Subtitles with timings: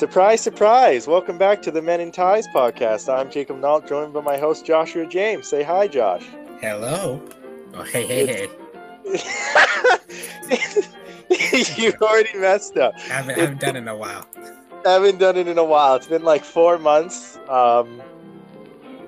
[0.00, 1.06] Surprise, surprise!
[1.06, 3.12] Welcome back to the Men in Ties podcast.
[3.12, 5.46] I'm Jacob Nault, joined by my host Joshua James.
[5.46, 6.24] Say hi, Josh.
[6.62, 7.20] Hello.
[7.74, 8.48] Oh, hey, hey, hey.
[11.76, 12.94] you already messed up.
[12.96, 14.26] I haven't, I haven't done it in a while.
[14.86, 15.96] I haven't done it in a while.
[15.96, 17.36] It's been like four months.
[17.50, 18.00] Um,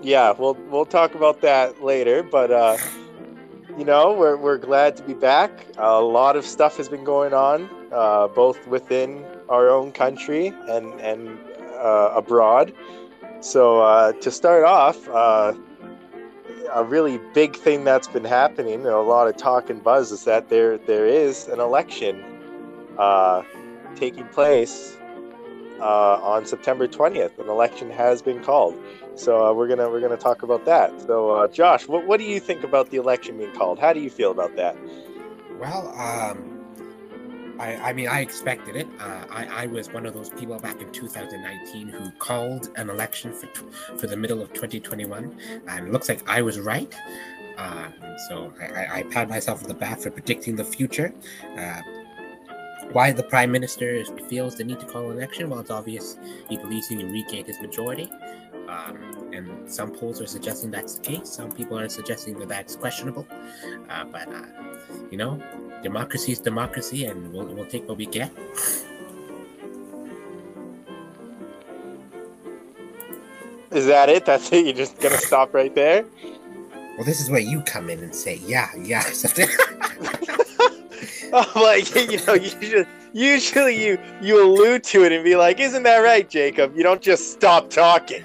[0.02, 2.22] yeah, we'll we'll talk about that later.
[2.22, 2.76] But uh,
[3.78, 5.68] you know, we're we're glad to be back.
[5.78, 10.98] A lot of stuff has been going on, uh, both within our own country and
[11.00, 11.38] and
[11.78, 12.72] uh, abroad.
[13.40, 15.52] So uh, to start off, uh,
[16.72, 20.48] a really big thing that's been happening, a lot of talk and buzz, is that
[20.48, 22.24] there there is an election
[22.98, 23.42] uh,
[23.94, 24.96] taking place
[25.80, 27.38] uh, on September 20th.
[27.38, 28.76] An election has been called.
[29.16, 30.98] So uh, we're gonna we're gonna talk about that.
[31.02, 33.78] So Josh, what what do you think about the election being called?
[33.78, 34.76] How do you feel about that?
[35.58, 36.51] Well, um,
[37.62, 38.88] I, I mean, I expected it.
[38.98, 43.32] Uh, I, I was one of those people back in 2019 who called an election
[43.32, 43.46] for
[43.96, 45.36] for the middle of 2021,
[45.68, 46.92] and it looks like I was right.
[47.56, 47.88] Uh,
[48.28, 51.14] so I, I, pat myself on the back for predicting the future.
[51.56, 51.80] Uh,
[52.90, 55.48] why the prime minister feels the need to call an election?
[55.48, 56.16] Well, it's obvious
[56.48, 58.10] he believes he can regain his majority.
[58.72, 61.28] Um, and some polls are suggesting that's the case.
[61.28, 63.26] Some people are suggesting that that's questionable.
[63.90, 64.46] Uh, but, uh,
[65.10, 65.42] you know,
[65.82, 68.32] democracy is democracy, and we'll, we'll take what we get.
[73.70, 74.24] Is that it?
[74.24, 74.64] That's it?
[74.64, 76.04] You're just going to stop right there?
[76.96, 79.02] Well, this is where you come in and say, yeah, yeah.
[81.32, 85.60] oh, like, you know, you just usually you you allude to it and be like,
[85.60, 88.24] "Isn't that right, Jacob?" You don't just stop talking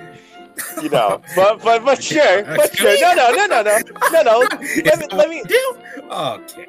[0.81, 1.21] you know.
[1.35, 2.99] But but but sure, but sure.
[2.99, 3.79] No no no no no
[4.11, 4.39] no no.
[4.85, 5.43] Let me let me.
[6.11, 6.67] Okay.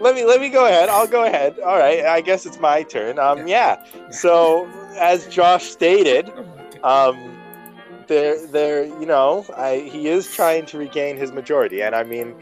[0.00, 0.88] Let me let me go ahead.
[0.88, 1.58] I'll go ahead.
[1.60, 2.04] All right.
[2.04, 3.18] I guess it's my turn.
[3.18, 3.46] Um.
[3.46, 3.84] Yeah.
[4.10, 6.30] So as Josh stated,
[6.82, 7.36] um,
[8.06, 12.34] there there you know, I he is trying to regain his majority, and I mean,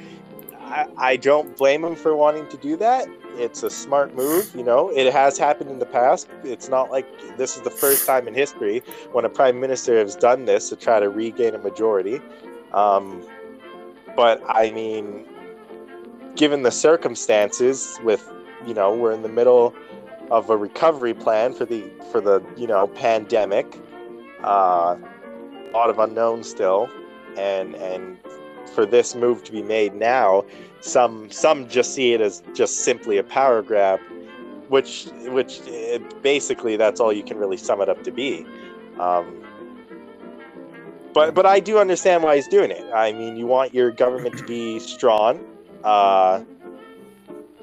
[0.60, 3.06] I I don't blame him for wanting to do that
[3.36, 4.54] it's a smart move.
[4.54, 6.28] You know, it has happened in the past.
[6.44, 7.06] It's not like
[7.36, 8.82] this is the first time in history
[9.12, 12.20] when a prime minister has done this to try to regain a majority.
[12.72, 13.26] Um,
[14.16, 15.26] but I mean,
[16.36, 18.30] given the circumstances, with
[18.66, 19.74] you know, we're in the middle
[20.30, 23.78] of a recovery plan for the for the you know pandemic.
[24.42, 26.88] Uh, a lot of unknowns still,
[27.36, 28.18] and and
[28.74, 30.44] for this move to be made now
[30.82, 34.00] some some just see it as just simply a power grab,
[34.68, 35.60] which which
[36.22, 38.44] basically that's all you can really sum it up to be.
[38.98, 39.42] Um,
[41.14, 42.84] but but I do understand why he's doing it.
[42.92, 45.44] I mean, you want your government to be strong.
[45.84, 46.42] Uh,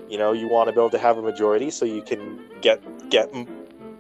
[0.10, 2.82] you know, you want to be able to have a majority so you can get
[3.10, 3.32] get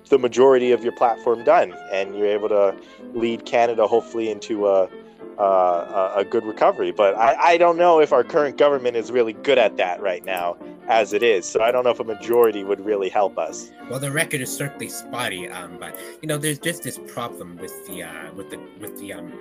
[0.10, 2.76] the majority of your platform done, and you're able to
[3.14, 4.90] lead Canada hopefully into a
[5.40, 6.92] uh, a good recovery.
[6.92, 10.24] But I, I don't know if our current government is really good at that right
[10.26, 10.58] now,
[10.88, 11.46] as it is.
[11.46, 13.72] So I don't know if a majority would really help us.
[13.90, 17.88] Well, the record is certainly spotty, um, but you know, there's just this problem with
[17.88, 19.32] the uh, with the with the um,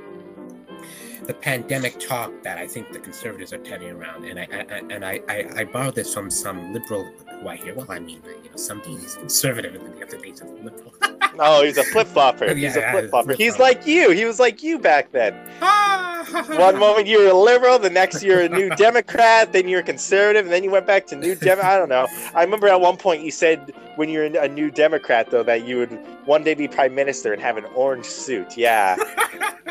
[1.24, 5.04] the pandemic talk that I think the conservatives are telling around, and I, I and
[5.04, 7.04] I, I, I borrowed this from some liberal
[7.40, 7.74] who I hear.
[7.74, 10.50] Well, I mean, you know, some days he's conservative, and then the other days he's
[10.62, 10.94] liberal.
[11.38, 12.54] oh, he's a flip flopper.
[12.54, 13.34] He's yeah, a flip flopper.
[13.34, 14.10] He's like you.
[14.10, 15.34] He was like you back then.
[15.60, 16.24] Ah!
[16.58, 19.84] One moment you were a liberal, the next you're a new Democrat, then you're a
[19.84, 21.58] conservative, and then you went back to new Dem.
[21.62, 22.06] I don't know.
[22.34, 25.78] I remember at one point you said when you're a new Democrat though that you
[25.78, 25.90] would
[26.26, 28.56] one day be prime minister and have an orange suit.
[28.56, 28.96] Yeah,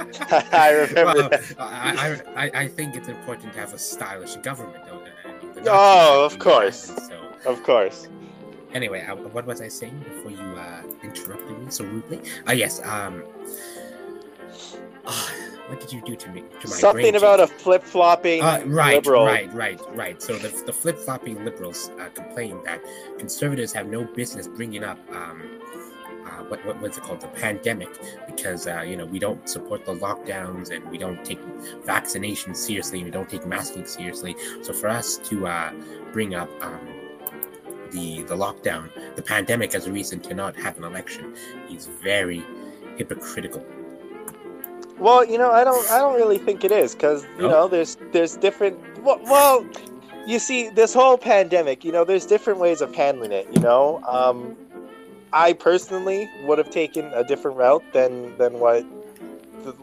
[0.51, 1.13] I remember.
[1.13, 1.43] Well, that.
[1.59, 4.83] I, I I think it's important to have a stylish government.
[5.55, 7.31] Though, oh, of course, so.
[7.45, 8.07] of course
[8.73, 12.21] anyway, uh, what was I saying before you uh, interrupted me so rudely?
[12.45, 12.83] Oh, uh, yes.
[12.85, 13.23] Um,
[15.05, 15.29] uh,
[15.67, 16.43] what did you do to me?
[16.61, 19.25] To my Something about a flip flopping uh, right, liberal.
[19.25, 20.21] Right, right, right.
[20.21, 22.81] So the, the flip flopping liberals uh, complain that
[23.17, 24.99] conservatives have no business bringing up.
[25.13, 25.43] Um,
[26.25, 27.89] uh, what, what was it called the pandemic
[28.27, 31.39] because uh, you know we don't support the lockdowns and we don't take
[31.85, 35.71] vaccinations seriously and we don't take masking seriously so for us to uh,
[36.11, 36.96] bring up um,
[37.91, 41.35] the the lockdown, the pandemic as a reason to not have an election.
[41.67, 42.43] He's very
[42.97, 43.65] hypocritical.
[44.97, 47.49] Well, you know, I don't I don't really think it is because you no?
[47.49, 49.65] know there's there's different well, well,
[50.25, 53.47] you see this whole pandemic, you know, there's different ways of handling it.
[53.53, 54.57] You know, um,
[55.33, 58.83] I personally would have taken a different route than than what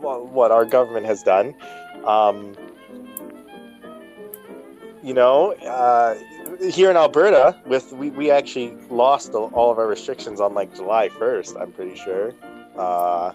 [0.00, 1.55] what our government has done.
[2.05, 2.55] Um,
[5.03, 6.17] you know, uh,
[6.61, 11.09] here in Alberta, with we, we actually lost all of our restrictions on like July
[11.09, 11.56] first.
[11.56, 12.35] I'm pretty sure.
[12.77, 13.33] Uh,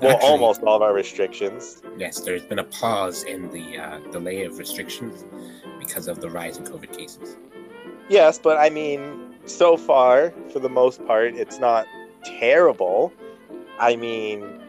[0.00, 1.82] well, Actually- almost all of our restrictions.
[1.96, 5.24] Yes, there's been a pause in the uh, delay of restrictions
[5.78, 7.36] because of the rise in COVID cases.
[8.08, 11.86] Yes, but I mean, so far, for the most part, it's not
[12.24, 13.12] terrible.
[13.80, 14.60] I mean,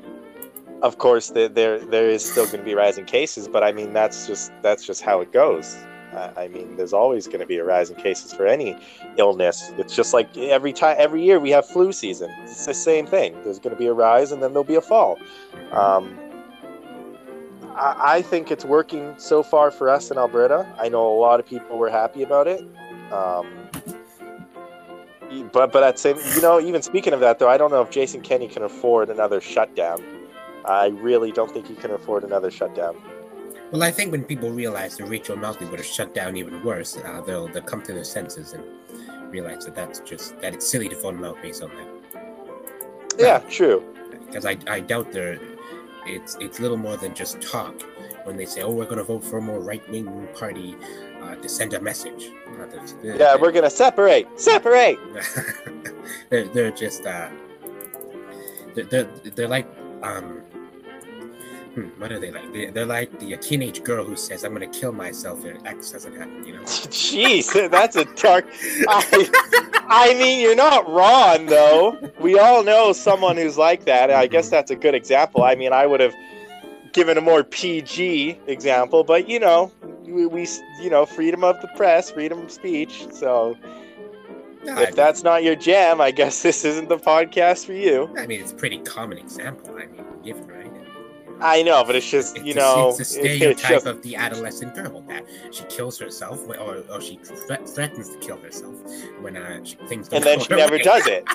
[0.81, 3.93] of course, there there, there is still going to be rising cases, but I mean,
[3.93, 5.77] that's just that's just how it goes.
[6.13, 8.75] I mean, there's always going to be a rise in cases for any
[9.17, 9.71] illness.
[9.77, 12.31] It's just like every time, every year we have flu season.
[12.43, 13.33] It's the same thing.
[13.43, 15.19] There's going to be a rise, and then there'll be a fall.
[15.71, 16.17] Um,
[17.75, 20.67] I, I think it's working so far for us in Alberta.
[20.79, 22.61] I know a lot of people were happy about it.
[23.11, 23.69] Um,
[25.51, 27.91] but but at same, you know, even speaking of that though, I don't know if
[27.91, 30.03] Jason Kenney can afford another shutdown.
[30.65, 32.97] I really don't think he can afford another shutdown.
[33.71, 36.97] Well, I think when people realize that Rachel Notley would have shut down even worse,
[36.97, 38.63] uh, they'll they'll come to their senses and
[39.31, 41.87] realize that that's just that it's silly to vote him out based on that.
[43.19, 43.83] Yeah, true.
[44.25, 45.39] Because I, I doubt they're
[46.07, 47.79] it's it's little more than just talk
[48.23, 50.75] when they say, oh, we're going to vote for a more right wing party
[51.21, 52.31] uh, to send a message.
[52.47, 54.97] Uh, that's- Yeah, we're gonna separate, separate.
[56.29, 57.29] they're, they're just uh
[58.73, 59.03] they're, they're,
[59.35, 59.67] they're like
[60.01, 60.41] um
[61.81, 64.67] hmm, what are they like they're, they're like the teenage girl who says i'm gonna
[64.67, 68.45] kill myself if x doesn't happen you know Jeez, that's a dark.
[68.87, 72.11] I, I mean, you're not wrong though.
[72.19, 74.11] We all know someone who's like that.
[74.11, 75.43] I guess that's a good example.
[75.43, 76.13] I mean, I would have
[76.93, 79.71] given a more PG example, but you know,
[80.03, 80.47] we, we
[80.81, 83.07] you know, freedom of the press, freedom of speech.
[83.11, 83.57] So
[84.63, 88.13] No, if that's not your jam, I guess this isn't the podcast for you.
[88.17, 90.68] I mean it's a pretty common example i mean given right
[91.41, 94.01] I know, but it's just it's you a- know, it's a it's stereotype just of
[94.01, 98.75] the adolescent girl that she kills herself or, or she thre- threatens to kill herself
[99.21, 100.81] when uh, she, things don't and then she never way.
[100.81, 101.25] does it.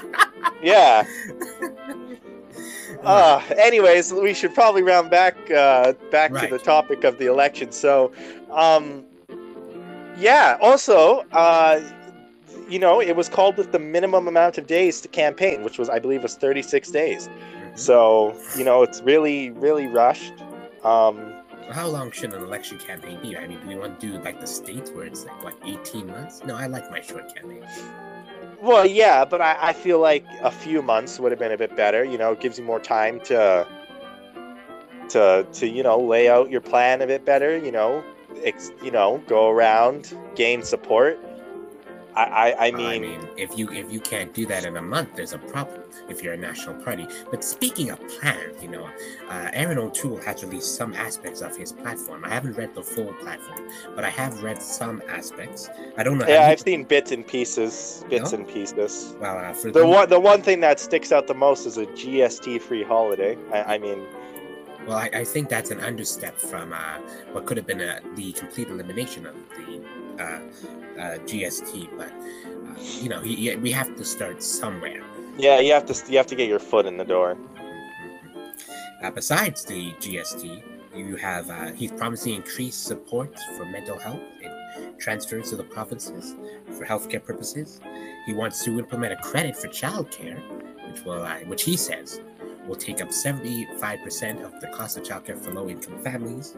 [0.62, 1.04] Yeah.
[3.02, 7.70] Uh, anyways, we should probably round back uh, back to the topic of the election.
[7.70, 8.12] So,
[8.50, 9.04] um,
[10.16, 10.56] yeah.
[10.60, 11.80] Also, uh,
[12.68, 15.90] you know, it was called with the minimum amount of days to campaign, which was,
[15.90, 17.28] I believe, was 36 days.
[17.74, 17.78] Mhm.
[17.78, 20.32] So, you know, it's really, really rushed.
[20.84, 21.32] Um,
[21.70, 23.36] How long should an election campaign be?
[23.36, 26.06] I mean, do we want to do like the states where it's like what, eighteen
[26.08, 26.42] months?
[26.44, 27.64] No, I like my short campaign.
[28.60, 31.74] well, yeah, but I, I feel like a few months would have been a bit
[31.76, 32.04] better.
[32.04, 33.66] You know, it gives you more time to,
[35.08, 37.56] to, to you know, lay out your plan a bit better.
[37.56, 38.04] You know,
[38.44, 41.18] ex, you know, go around, gain support.
[42.16, 45.10] I, I, I Well, mean, if you if you can't do that in a month,
[45.16, 45.80] there's a problem.
[46.08, 47.06] If you're a national party.
[47.30, 48.88] But speaking of plans, you know,
[49.28, 52.24] uh, Erin O'Toole has released some aspects of his platform.
[52.24, 55.68] I haven't read the full platform, but I have read some aspects.
[55.96, 56.26] I don't know.
[56.28, 58.38] yeah, I've seen bits and pieces, bits No?
[58.38, 59.14] and pieces.
[59.18, 61.78] well, uh, for The those- one, the one thing that sticks out the most is
[61.78, 63.36] a GST-free holiday.
[63.52, 64.04] I, I mean,
[64.86, 66.98] Well, I, I think that's an understep from uh,
[67.32, 70.40] what could have been a, the complete elimination of the uh,
[70.98, 71.88] uh, GST.
[71.96, 75.02] But uh, you know, he, he- we have to start somewhere.
[75.38, 77.36] yeah, you have to, you have to get your foot in the door.
[79.02, 80.62] Uh, besides the GST,
[80.96, 86.34] you have uh, he's promising increased support for mental health and transfers to the provinces
[86.76, 87.80] for healthcare purposes.
[88.26, 90.40] He wants to implement a credit for childcare,
[90.90, 92.20] which will, uh, which he says
[92.66, 96.56] will take up 75% of the cost of childcare for low-income families.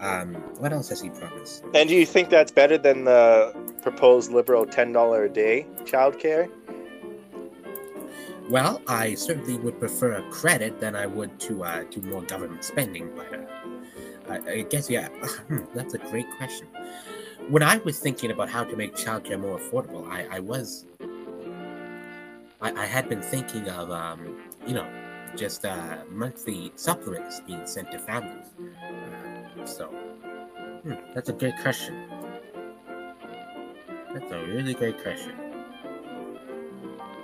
[0.00, 1.64] Um, what else has he promised?
[1.74, 3.52] And do you think that's better than the
[3.82, 6.50] proposed liberal ten dollar a day childcare?
[8.48, 12.64] Well, I certainly would prefer a credit than I would to uh, do more government
[12.64, 13.10] spending.
[13.14, 13.46] But uh,
[14.28, 15.08] I, I guess yeah,
[15.48, 16.66] hmm, that's a great question.
[17.48, 20.86] When I was thinking about how to make childcare more affordable, I, I was
[22.60, 24.86] I, I had been thinking of um, you know
[25.36, 28.46] just uh, monthly supplements being sent to families.
[28.58, 29.86] Uh, so
[30.82, 32.08] hmm, that's a great question.
[34.12, 35.34] That's a really great question.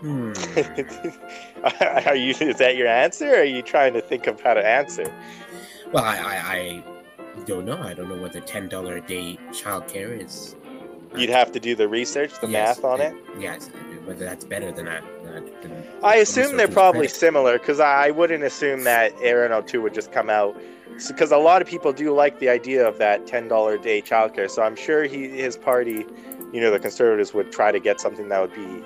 [0.01, 0.33] Hmm.
[2.07, 2.31] are you?
[2.41, 3.29] Is that your answer?
[3.35, 5.13] Or are you trying to think of how to answer?
[5.93, 6.83] Well, I, I,
[7.39, 7.79] I don't know.
[7.83, 10.55] I don't know whether ten dollar a day childcare is.
[11.15, 13.15] uh, You'd have to do the research, the yes, math on it.
[13.39, 13.71] Yes,
[14.05, 15.03] whether that's better than that.
[15.63, 20.13] Than I assume they're probably similar because I wouldn't assume that Erin O'Toole would just
[20.13, 20.57] come out
[21.09, 24.03] because a lot of people do like the idea of that ten dollar a day
[24.03, 24.51] childcare.
[24.51, 26.07] So I'm sure he his party,
[26.53, 28.85] you know, the Conservatives would try to get something that would be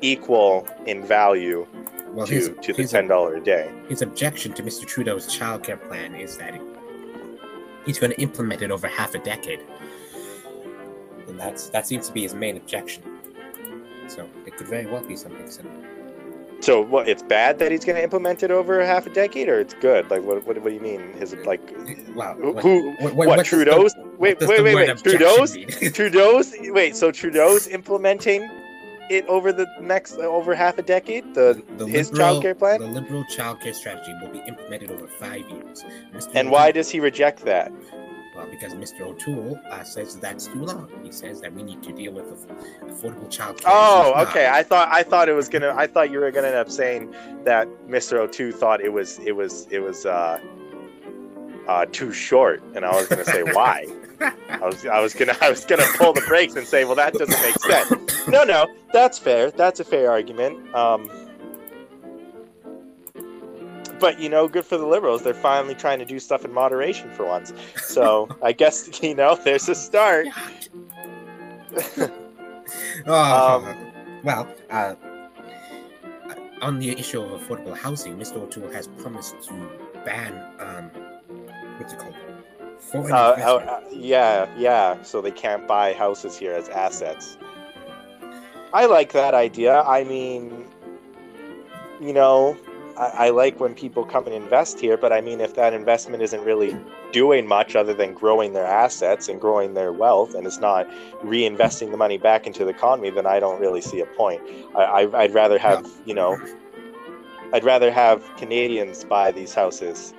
[0.00, 1.66] equal in value
[2.12, 3.72] well, to, his, to the ten dollar a day.
[3.88, 4.86] his objection to Mr.
[4.86, 6.60] Trudeau's childcare plan is that
[7.86, 9.60] he's going to implement it over half a decade.
[11.28, 13.02] and that's that seems to be his main objection.
[14.08, 15.99] So it could very well be something similar.
[16.60, 17.08] So what?
[17.08, 20.10] It's bad that he's going to implement it over half a decade, or it's good?
[20.10, 20.46] Like what?
[20.46, 21.12] What, what do you mean?
[21.14, 21.60] His like
[22.14, 22.34] Wow.
[22.34, 22.52] who?
[22.52, 23.94] what- who what- what, what the- Trudeau's?
[23.96, 24.96] what wait, wait, wait, wait.
[24.98, 25.56] Trudeau's?
[25.94, 26.54] Trudeau's?
[26.60, 26.96] Wait.
[26.96, 28.48] So Trudeau's implementing
[29.10, 31.34] it over the next uh, over half a decade.
[31.34, 32.80] The, The his liberal- childcare plan.
[32.80, 35.84] The liberal childcare strategy will be implemented over five years.
[36.14, 36.30] Mr.
[36.34, 37.72] And why does he reject that?
[38.40, 39.02] Well, because Mr.
[39.02, 40.88] O'Toole uh, says that's too long.
[41.02, 43.64] He says that we need to deal with aff- affordable childcare.
[43.66, 44.48] Oh, okay.
[44.50, 45.74] I thought I thought it was gonna.
[45.76, 48.14] I thought you were gonna end up saying that Mr.
[48.14, 50.40] O'Toole thought it was it was it was uh,
[51.68, 53.86] uh, too short, and I was gonna say why.
[54.48, 57.12] I was I was gonna I was gonna pull the brakes and say, well, that
[57.12, 58.26] doesn't make sense.
[58.26, 59.50] No, no, that's fair.
[59.50, 60.74] That's a fair argument.
[60.74, 61.10] Um,
[64.00, 65.22] but you know, good for the liberals.
[65.22, 67.52] They're finally trying to do stuff in moderation for once.
[67.76, 70.26] So I guess you know, there's a start.
[71.98, 72.10] oh,
[73.06, 73.76] Um,
[74.22, 74.94] well, uh,
[76.62, 78.36] on the issue of affordable housing, Mr.
[78.36, 79.54] O'Toole has promised to
[80.04, 80.90] ban, um,
[81.78, 82.14] what's it called?
[82.78, 85.00] Foreign Uh, uh, yeah, yeah.
[85.02, 87.38] So they can't buy houses here as assets.
[88.72, 89.82] I like that idea.
[89.82, 90.64] I mean,
[92.00, 92.56] you know,
[93.00, 96.22] I, I like when people come and invest here, but I mean, if that investment
[96.22, 96.76] isn't really
[97.12, 100.86] doing much other than growing their assets and growing their wealth, and it's not
[101.24, 104.42] reinvesting the money back into the economy, then I don't really see a point.
[104.76, 106.38] I, I, I'd rather have, you know,
[107.54, 110.12] I'd rather have Canadians buy these houses,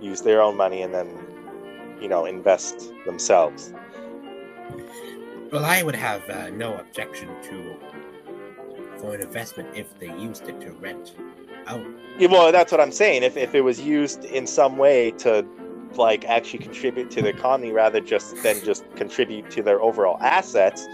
[0.00, 1.08] use their own money, and then,
[2.00, 3.72] you know, invest themselves.
[5.50, 7.76] Well, I would have uh, no objection to
[8.98, 11.14] for an investment if they used it to rent
[11.68, 11.84] out.
[12.18, 13.22] Yeah, well, that's what I'm saying.
[13.22, 15.46] If, if it was used in some way to
[15.94, 20.86] like actually contribute to the economy rather just than just contribute to their overall assets,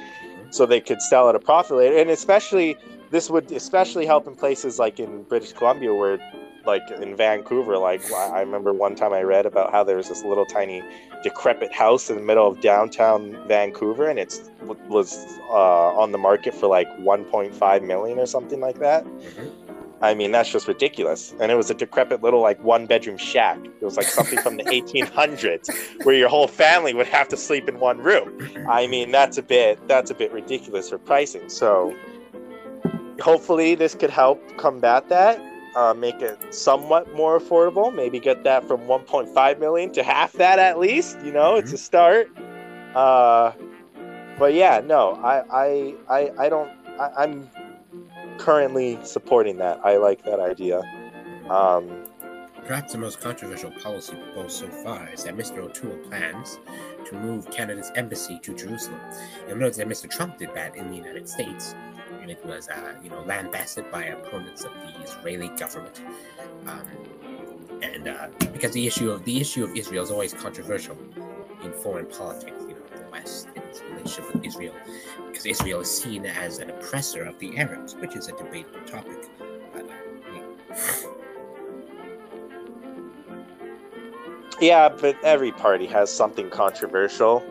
[0.51, 2.77] so they could sell at a profit later, and especially
[3.11, 6.19] this would especially help in places like in British Columbia where
[6.67, 10.25] like in Vancouver like I remember one time I read about how there was this
[10.25, 10.83] little tiny
[11.23, 14.51] decrepit house in the middle of downtown Vancouver and it's
[14.89, 19.07] was uh, on the market for like 1.5 million or something like that.
[20.05, 21.35] I mean, that's just ridiculous.
[21.41, 23.59] And it was a decrepit little, like, one bedroom shack.
[23.65, 27.71] It was like something from the 1800s where your whole family would have to sleep
[27.71, 28.39] in one room.
[28.69, 31.49] I mean, that's a bit, that's a bit ridiculous for pricing.
[31.49, 31.97] So
[33.19, 35.41] hopefully this could help combat that,
[35.75, 37.93] uh, make it somewhat more affordable.
[37.93, 41.19] Maybe get that from 1.5 million to half that at least.
[41.25, 42.31] You know, it's a start.
[42.95, 43.53] Uh,
[44.39, 46.71] but yeah, no, I, I, I, I don't,
[47.01, 47.49] I, I'm
[48.39, 49.81] currently supporting that.
[49.85, 50.83] I like that idea.
[51.49, 52.05] Um,
[52.67, 55.59] Perhaps the most controversial policy proposed so far is that Mr.
[55.59, 56.59] O'Toole plans
[57.07, 58.99] to move Canada's embassy to Jerusalem.
[59.47, 60.09] You'll notice that Mr.
[60.09, 61.75] Trump did that in the United States,
[62.23, 66.01] and it was, uh, you know, lambasted by opponents of the Israeli government.
[66.67, 66.87] Um,
[67.83, 70.97] and uh, because the issue of the issue of Israel is always controversial
[71.63, 72.64] in foreign politics,
[73.15, 74.75] West and its relationship with Israel,
[75.29, 79.29] because Israel is seen as an oppressor of the Arabs, which is a debatable topic.
[79.73, 79.87] But,
[80.35, 81.01] yeah.
[84.61, 87.43] yeah, but every party has something controversial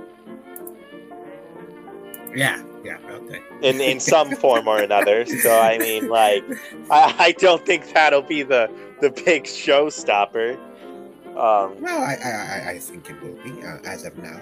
[2.35, 3.41] Yeah, yeah, okay.
[3.61, 5.25] in, in some form or another.
[5.25, 6.43] So I mean, like,
[6.91, 8.69] I, I don't think that'll be the
[9.01, 10.55] the big showstopper.
[11.35, 14.39] Um, Well, I, I, I- I think it will be uh, as of now.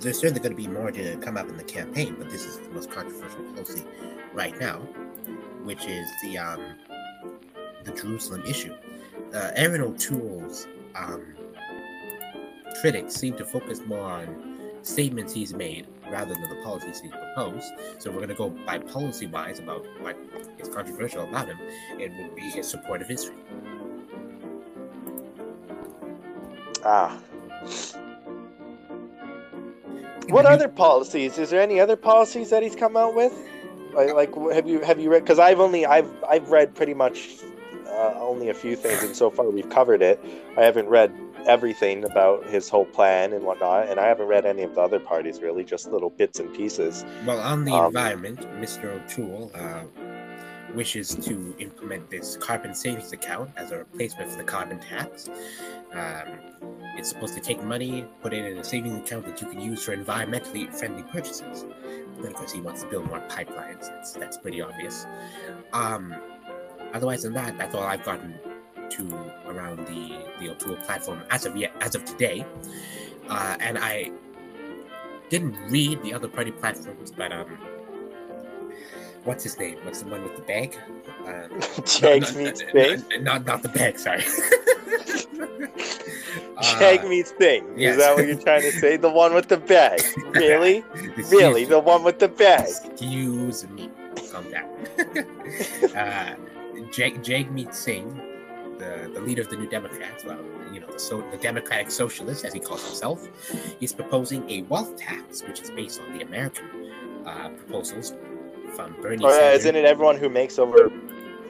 [0.00, 2.16] There's certainly going to be more to come up in the campaign.
[2.18, 3.84] But this is the most controversial policy
[4.32, 4.78] right now,
[5.62, 6.74] which is the um,
[7.84, 8.74] the Jerusalem issue.
[9.34, 11.34] Uh, Erin O'Toole's um,
[12.80, 17.72] critics seem to focus more on statements he's made rather than the policies he's proposed.
[17.98, 20.16] So we're going to go by policy wise about what
[20.58, 21.58] is controversial about him.
[21.98, 23.38] It would be his support of Israel.
[26.84, 27.20] ah.
[30.30, 31.38] What other policies?
[31.38, 33.32] Is there any other policies that he's come out with?
[33.94, 35.24] Like, like have you have you read?
[35.24, 37.28] Because I've only I've I've read pretty much
[37.88, 40.20] uh, only a few things, and so far we've covered it.
[40.56, 41.12] I haven't read
[41.46, 45.00] everything about his whole plan and whatnot, and I haven't read any of the other
[45.00, 47.04] parties really, just little bits and pieces.
[47.26, 48.84] Well, on the Um, environment, Mr.
[48.94, 49.82] O'Toole uh,
[50.74, 55.28] wishes to implement this carbon savings account as a replacement for the carbon tax.
[55.92, 56.28] Um,
[56.96, 59.82] it's supposed to take money, put it in a savings account that you can use
[59.82, 61.64] for environmentally friendly purchases.
[62.16, 63.82] But of course, he wants to build more pipelines.
[63.82, 65.06] That's, that's pretty obvious.
[65.72, 66.14] Um,
[66.92, 68.34] otherwise than that, that's all I've gotten
[68.90, 72.44] to around the the O'Toole platform as of yet, as of today.
[73.28, 74.10] Uh, and I
[75.28, 77.56] didn't read the other party platforms, but um,
[79.24, 79.78] what's his name?
[79.84, 80.76] What's the one with the bag?
[81.20, 81.58] Um, no,
[82.18, 83.04] meets no, Thing.
[83.10, 83.98] no, Not not the bag.
[83.98, 84.22] Sorry.
[86.78, 87.64] Jag Uh, meets Thing.
[87.76, 87.92] yes.
[87.92, 88.96] Is that what you're trying to say?
[88.96, 90.00] The one with the bag.
[90.34, 90.82] Really?
[91.30, 91.64] really?
[91.66, 92.68] The one with the bag.
[92.68, 93.90] Excuse me.
[94.32, 94.68] Calm down.
[95.96, 96.34] uh,
[96.90, 98.14] Jag, Jagmeet Singh,
[98.78, 100.40] the, the leader of the New Democrats, well,
[100.72, 103.28] you know, the, so, the Democratic Socialist, as he calls himself,
[103.80, 106.66] is proposing a wealth tax, which is based on the American
[107.26, 108.14] uh, proposals
[108.70, 109.60] from Bernie Or uh, Sanders.
[109.60, 110.90] isn't it everyone who makes over,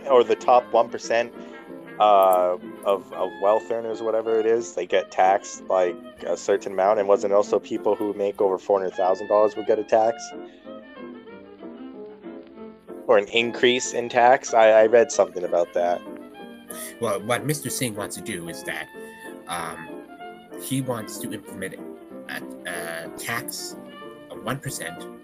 [0.08, 1.32] or the top one percent
[1.98, 5.96] uh, of of wealth earners, whatever it is, they get taxed like
[6.26, 9.54] a certain amount, and wasn't it also people who make over four hundred thousand dollars
[9.56, 10.22] would get a tax,
[13.06, 14.54] or an increase in tax?
[14.54, 16.00] I, I read something about that.
[17.00, 17.70] Well, what Mr.
[17.70, 18.86] Singh wants to do is that
[19.48, 20.04] um,
[20.62, 21.74] he wants to implement
[22.28, 23.76] a, a tax
[24.30, 25.19] of 1%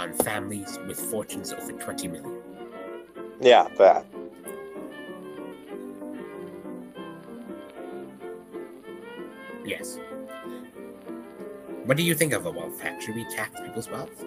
[0.00, 2.42] on families with fortunes over 20 million.
[3.40, 4.06] Yeah, that.
[9.64, 9.98] Yes.
[11.84, 13.04] What do you think of a wealth tax?
[13.04, 14.24] Should we tax people's wealth?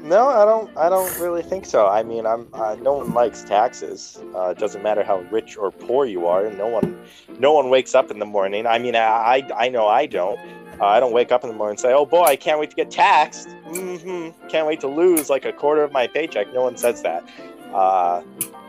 [0.00, 0.76] No, I don't.
[0.76, 1.86] I don't really think so.
[1.86, 2.46] I mean, I'm.
[2.52, 4.22] Uh, no one likes taxes.
[4.34, 6.50] Uh, it doesn't matter how rich or poor you are.
[6.50, 7.02] No one,
[7.38, 8.66] no one wakes up in the morning.
[8.66, 10.38] I mean, I, I, I know I don't.
[10.80, 12.70] Uh, I don't wake up in the morning and say, "Oh boy, I can't wait
[12.70, 14.48] to get taxed." Mm-hmm.
[14.48, 16.52] Can't wait to lose like a quarter of my paycheck.
[16.52, 17.28] No one says that.
[17.72, 18.22] Uh,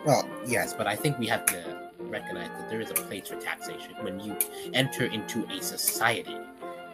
[0.06, 3.36] Well, yes, but I think we have to recognize that there is a place for
[3.36, 3.94] taxation.
[4.02, 4.36] When you
[4.74, 6.38] enter into a society,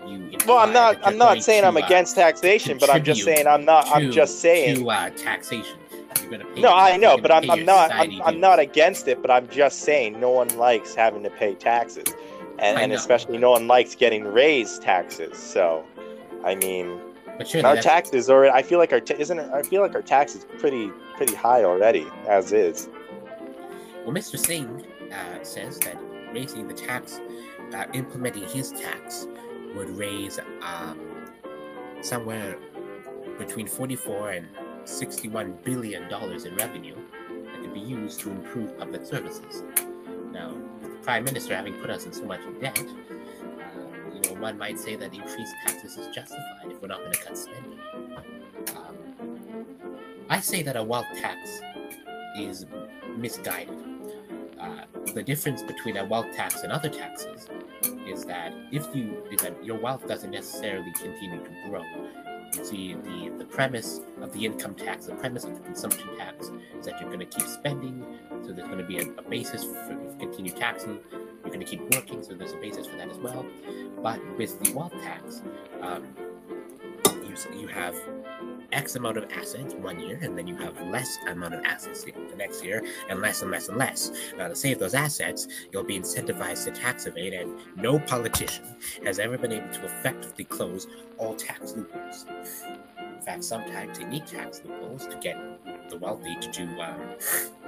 [0.08, 0.38] you.
[0.48, 0.98] well, I'm not.
[1.06, 3.88] I'm not saying to, I'm uh, against taxation, but I'm just saying I'm not.
[3.90, 4.78] I'm just saying.
[4.78, 5.78] To uh, taxation.
[6.30, 7.92] Pay, No, I know, but I'm, I'm not.
[7.92, 11.56] I'm, I'm not against it, but I'm just saying no one likes having to pay
[11.56, 12.14] taxes,
[12.62, 15.38] and, and especially no one likes getting raised taxes.
[15.38, 15.84] So,
[16.46, 17.00] I mean,
[17.38, 18.46] But our taxes are.
[18.46, 19.40] I feel like our ta- isn't.
[19.40, 22.88] I feel like our tax is pretty pretty high already as is.
[24.06, 24.38] Well, Mr.
[24.38, 25.98] Singh uh, says that
[26.34, 27.20] raising the tax,
[27.74, 29.28] uh, implementing his tax,
[29.76, 31.00] would raise um,
[32.02, 32.58] somewhere
[33.38, 34.48] between 44 and
[34.86, 36.96] 61 billion dollars in revenue
[37.46, 39.64] that could be used to improve public services.
[40.32, 40.56] Now,
[41.04, 44.96] Prime Minister having put us in so much debt, uh, you know, one might say
[44.96, 47.80] that increased taxes is justified if we're not going to cut spending.
[48.76, 48.98] Um,
[50.30, 51.62] I say that a wealth tax
[52.38, 52.66] is
[53.18, 53.78] misguided.
[54.60, 57.48] Uh, the difference between a wealth tax and other taxes
[58.08, 61.84] is that if you is that your wealth doesn't necessarily continue to grow.
[62.52, 66.86] See, the the premise of the income tax, the premise of the consumption tax, is
[66.86, 68.06] that you're going to keep spending,
[68.44, 71.00] so there's going to be a, a basis for continued taxing.
[71.12, 73.46] You're going to keep working, so there's a basis for that as well.
[74.04, 75.42] But with the wealth tax,
[75.82, 76.14] um,
[77.32, 77.96] you you have
[78.72, 82.14] X amount of assets one year, and then you have less amount of assets the
[82.38, 84.12] next year, and less and less and less.
[84.38, 88.66] Now, to save those assets, you'll be incentivized to tax evade, and no politician
[89.06, 92.26] has ever been able to effectively close all tax loopholes.
[92.98, 95.38] In fact, sometimes they need tax loopholes to get
[95.90, 97.00] the wealthy to do um,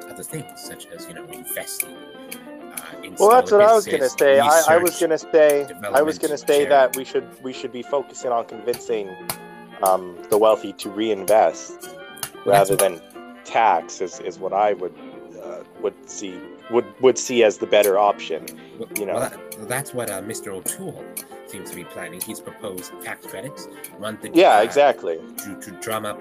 [0.10, 1.96] other things, such as you know investing.
[1.96, 4.40] Uh, Well, that's what I was gonna say.
[4.40, 5.68] I, I was gonna say.
[5.94, 6.70] I was gonna say charity.
[6.70, 9.16] that we should we should be focusing on convincing
[9.84, 11.90] um, the wealthy to reinvest
[12.46, 13.02] rather than
[13.44, 14.94] tax is, is what I would
[15.44, 16.40] uh, would see
[16.72, 18.46] would would see as the better option.
[18.98, 19.14] You know.
[19.16, 20.48] well, that- that's what uh, Mr.
[20.48, 21.06] O'Toole
[21.48, 22.20] seems to be planning.
[22.20, 23.68] He's proposed tax credits,
[23.98, 25.20] one thing Yeah, uh, exactly.
[25.38, 26.20] to, to drum up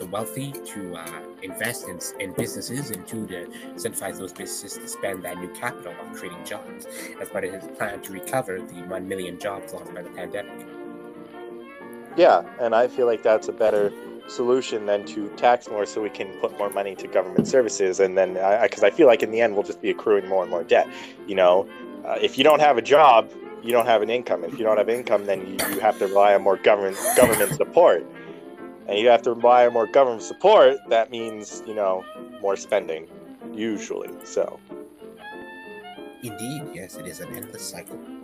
[0.00, 4.88] the wealthy to uh, invest in, in businesses and two to incentivize those businesses to
[4.88, 6.86] spend that new capital on creating jobs
[7.20, 10.66] as part of his plan to recover the 1 million jobs lost by the pandemic.
[12.18, 13.92] Yeah, and I feel like that's a better
[14.26, 18.18] solution than to tax more so we can put more money to government services and
[18.18, 20.62] then because I, feel like in the end we'll just be accruing more and more
[20.64, 20.86] debt
[21.26, 21.66] you know?
[22.04, 23.30] Uh, if you don't have a job
[23.62, 24.44] you don't have an income.
[24.44, 27.54] If you don't have income then you, you have to rely on more government government
[27.54, 28.04] support.
[28.86, 32.04] And you have to rely on more government support that means you know
[32.42, 33.06] more spending
[33.52, 34.58] usually so.
[36.22, 38.17] Indeed, yes, it is an endless cycle.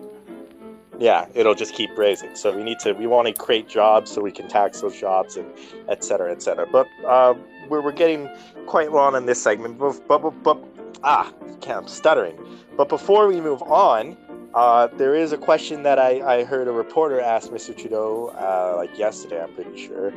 [0.99, 2.35] Yeah it'll just keep raising.
[2.37, 5.37] So we need to we want to create jobs so we can tax those jobs
[5.37, 5.51] and
[5.89, 6.67] et cetera et cetera.
[6.67, 7.35] But uh,
[7.69, 8.29] we're, we're getting
[8.67, 10.65] quite long in this segment but, but, but, but
[11.03, 11.33] ah
[11.69, 12.39] i'm stuttering.
[12.77, 14.17] But before we move on
[14.55, 18.75] uh, there is a question that I, I heard a reporter ask mr trudeau uh,
[18.77, 20.13] like yesterday i'm pretty sure.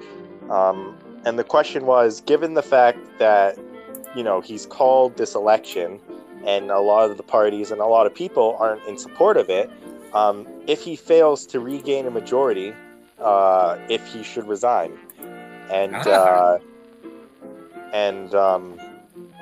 [0.50, 3.58] Um, and the question was given the fact that
[4.16, 6.00] you know he's called this election
[6.46, 9.50] and a lot of the parties and a lot of people aren't in support of
[9.50, 9.70] it
[10.14, 12.74] um, if he fails to regain a majority
[13.20, 14.98] uh, if he should resign,
[15.72, 16.10] and Ah.
[16.10, 16.60] uh,
[17.94, 18.80] and um,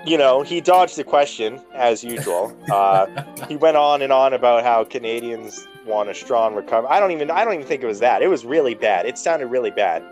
[0.05, 2.55] you know he dodged the question as usual.
[2.71, 3.07] Uh,
[3.47, 6.89] he went on and on about how Canadians want a strong recovery.
[6.89, 8.21] I don't even I don't even think it was that.
[8.21, 9.05] It was really bad.
[9.05, 10.03] It sounded really bad.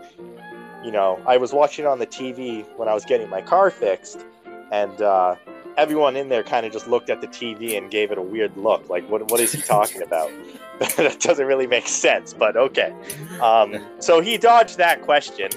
[0.84, 3.70] You know, I was watching it on the TV when I was getting my car
[3.70, 4.26] fixed,
[4.70, 5.36] and uh,
[5.76, 8.56] everyone in there kind of just looked at the TV and gave it a weird
[8.56, 8.88] look.
[8.88, 10.30] Like, what what is he talking about?
[10.96, 12.92] that doesn't really make sense, but okay.
[13.40, 15.48] Um, so he dodged that question.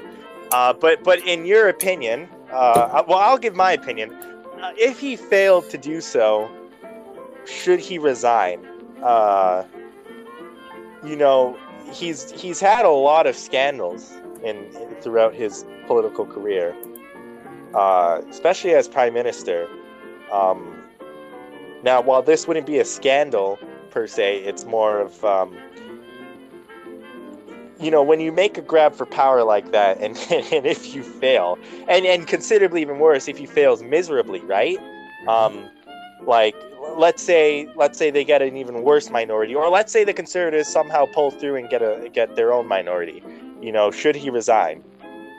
[0.52, 4.12] Uh, but but in your opinion, uh, well, I'll give my opinion.
[4.14, 6.50] Uh, if he failed to do so,
[7.46, 8.66] should he resign?
[9.02, 9.64] Uh,
[11.04, 11.58] you know,
[11.92, 14.12] he's he's had a lot of scandals
[14.44, 16.76] in, in throughout his political career,
[17.74, 19.68] uh, especially as prime minister.
[20.32, 20.84] Um,
[21.84, 23.60] now, while this wouldn't be a scandal
[23.92, 25.56] per se, it's more of um,
[27.80, 31.04] you know when you make a grab for power like that, and and if you
[31.04, 34.78] fail, and and considerably even worse if he fails miserably, right?
[35.28, 35.70] Um,
[36.26, 36.56] like
[36.98, 40.68] let's say let's say they get an even worse minority, or let's say the conservatives
[40.68, 43.24] somehow pull through and get a get their own minority.
[43.62, 44.84] You know, should he resign?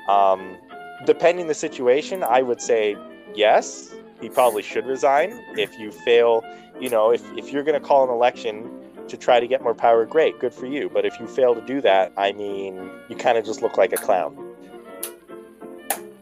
[0.08, 0.56] Um,
[1.04, 2.96] depending the situation, I would say
[3.34, 3.94] yes.
[4.20, 5.30] He probably should resign.
[5.56, 6.44] If you fail,
[6.80, 8.70] you know, if, if you're going to call an election
[9.08, 10.90] to try to get more power, great, good for you.
[10.92, 13.92] But if you fail to do that, I mean, you kind of just look like
[13.92, 14.36] a clown.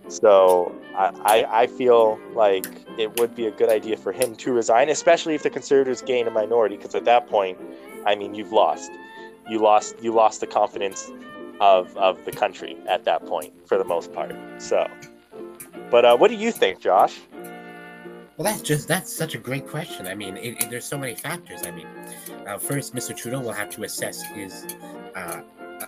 [0.08, 4.52] So I, I, I feel like it would be a good idea for him to
[4.52, 7.58] resign, especially if the conservatives gain a minority, because at that point,
[8.06, 8.90] I mean, you've lost.
[9.48, 9.96] You lost.
[10.00, 11.10] You lost the confidence
[11.60, 14.34] of of the country at that point, for the most part.
[14.58, 14.88] So,
[15.90, 17.20] but uh, what do you think, Josh?
[18.36, 20.06] Well, that's just that's such a great question.
[20.06, 21.62] I mean, it, it, there's so many factors.
[21.64, 21.86] I mean,
[22.46, 23.16] uh, first, Mr.
[23.16, 24.66] Trudeau will have to assess his
[25.14, 25.40] uh,
[25.80, 25.86] uh,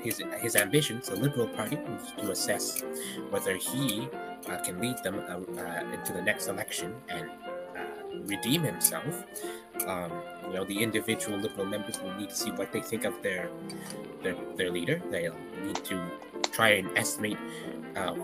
[0.00, 1.08] his his ambitions.
[1.08, 1.76] The Liberal Party
[2.18, 2.84] to assess
[3.30, 4.08] whether he
[4.48, 7.28] uh, can lead them uh, uh, into the next election and
[8.30, 9.24] redeem himself.
[9.88, 10.12] Um,
[10.46, 13.50] you know, the individual Liberal members will need to see what they think of their
[14.22, 15.02] their, their leader.
[15.10, 15.34] They'll
[15.64, 16.00] need to
[16.52, 17.38] try and estimate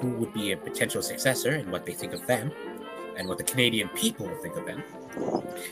[0.00, 2.52] who would be a potential successor and what they think of them
[3.16, 4.82] and what the Canadian people will think of them.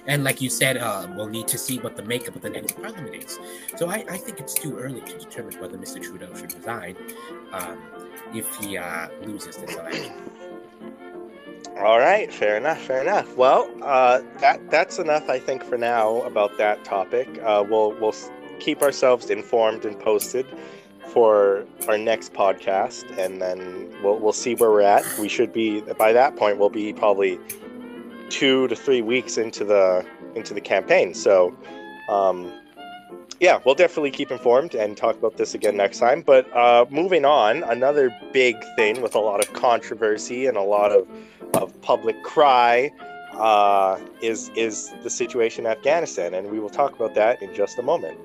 [0.06, 2.76] And like you said, uh, we'll need to see what the makeup of the next
[2.76, 3.38] parliament is.
[3.76, 6.02] So I, I think it's too early to determine whether Mr.
[6.02, 6.96] Trudeau should resign
[7.52, 7.78] um,
[8.34, 10.12] if he uh, loses this election.
[11.78, 13.34] All right, fair enough, fair enough.
[13.36, 17.40] Well, uh, that that's enough, I think, for now about that topic.
[17.42, 18.14] Uh, we'll we'll
[18.60, 20.46] keep ourselves informed and posted
[21.12, 25.04] for our next podcast, and then we'll we'll see where we're at.
[25.18, 26.58] We should be by that point.
[26.58, 27.38] We'll be probably
[28.30, 31.12] two to three weeks into the into the campaign.
[31.12, 31.54] So,
[32.08, 32.50] um,
[33.40, 36.22] yeah, we'll definitely keep informed and talk about this again next time.
[36.22, 40.92] But uh, moving on, another big thing with a lot of controversy and a lot
[40.92, 41.06] of
[41.54, 42.90] of public cry
[43.34, 47.78] uh, is is the situation in Afghanistan, and we will talk about that in just
[47.78, 48.18] a moment.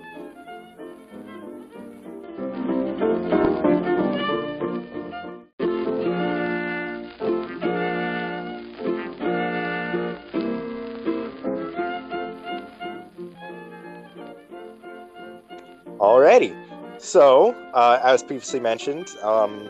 [16.27, 16.53] Alrighty,
[16.97, 19.69] so uh, as previously mentioned, um,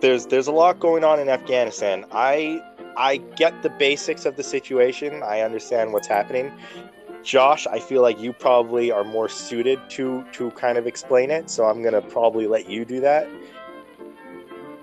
[0.00, 2.04] there's there's a lot going on in Afghanistan.
[2.12, 2.62] I
[2.96, 5.24] I get the basics of the situation.
[5.24, 6.52] I understand what's happening.
[7.24, 11.50] Josh, I feel like you probably are more suited to to kind of explain it,
[11.50, 13.26] so I'm gonna probably let you do that.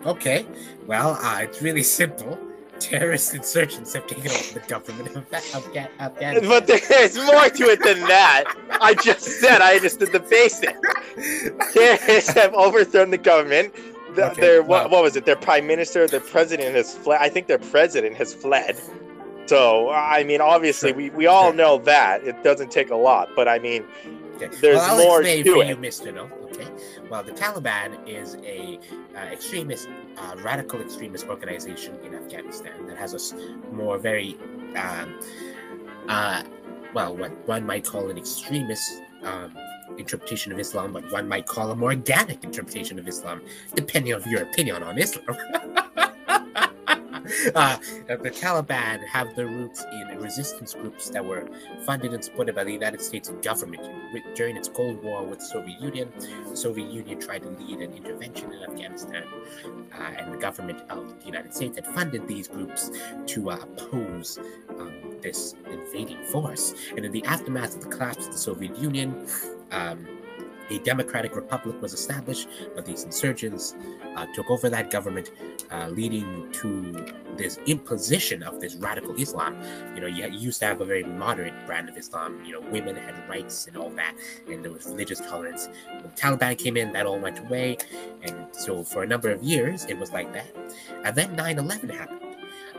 [0.06, 0.46] Okay,
[0.86, 2.38] well, uh, it's really simple.
[2.80, 6.50] Terrorist insurgents have taken over the government of Afga- Afghanistan.
[6.50, 8.44] But there's more to it than that.
[8.82, 10.80] I just said I just did the basics.
[11.74, 13.74] Terrorists have overthrown the government.
[14.16, 15.26] The, Okay, their what, what was it?
[15.26, 17.20] Their prime minister, their president has fled.
[17.22, 18.80] I think their president has fled.
[19.48, 21.54] So I mean, obviously, Sure, we, we all sure.
[21.56, 23.30] know that it doesn't take a lot.
[23.36, 23.86] But I mean,
[24.36, 24.48] Okay.
[24.62, 25.46] There's well, more to it.
[25.68, 26.24] you, Mister No.
[26.46, 26.68] Okay.
[27.14, 28.80] Well, the Taliban is a
[29.16, 33.36] uh, extremist, uh, radical extremist organization in Afghanistan that has a
[33.72, 34.36] more very,
[34.76, 35.20] um,
[36.10, 36.42] uh,
[36.96, 39.56] well, what one might call an extremist um,
[40.00, 43.44] interpretation of Islam, but one might call a more organic interpretation of Islam,
[43.76, 45.38] depending on your opinion on Islam.
[47.56, 51.48] uh, the Taliban have their roots in resistance groups that were
[51.86, 53.82] funded and supported by the United States government
[54.36, 56.12] during its Cold War with the Soviet Union.
[56.50, 59.24] The Soviet Union tried to lead an intervention in Afghanistan,
[59.94, 62.92] uh, and the government of the United States had funded these groups
[63.28, 64.40] to uh, oppose
[64.80, 66.74] um, this invading force.
[66.96, 69.28] And in the aftermath of the collapse of the Soviet Union,
[69.72, 70.06] um,
[70.70, 73.76] a democratic republic was established, but these insurgents
[74.16, 75.32] uh, took over that government,
[75.72, 77.06] uh, leading to
[77.38, 79.58] this imposition of this radical Islam.
[79.96, 82.44] You know, you used to have a very moderate brand of Islam.
[82.46, 84.16] You know, women had rights and all that,
[84.48, 85.68] and there was religious tolerance.
[86.02, 87.78] When Taliban came in, that all went away,
[88.22, 90.56] and so for a number of years, it was like that.
[91.04, 92.20] And then 9/11 happened.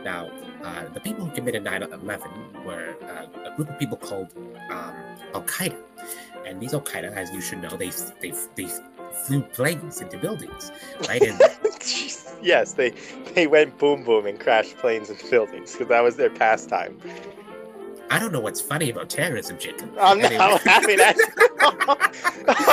[0.05, 0.31] Now,
[0.63, 4.29] uh, the people who committed 9/11 were uh, a group of people called
[4.71, 4.95] um,
[5.35, 5.79] Al Qaeda
[6.47, 8.69] and these Al Qaeda, as you should know, they they they
[9.27, 10.71] flew planes into buildings,
[11.09, 11.23] right?
[11.23, 11.41] And
[12.43, 12.91] yes, they
[13.35, 16.99] they went boom boom and crashed planes into buildings because that was their pastime.
[18.11, 19.91] I don't know what's funny about terrorism, Jacob.
[19.99, 20.37] I'm anyway.
[20.37, 21.17] not laughing at.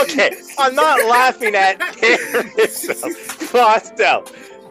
[0.03, 4.27] okay, I'm not laughing at terrorism, Fostel.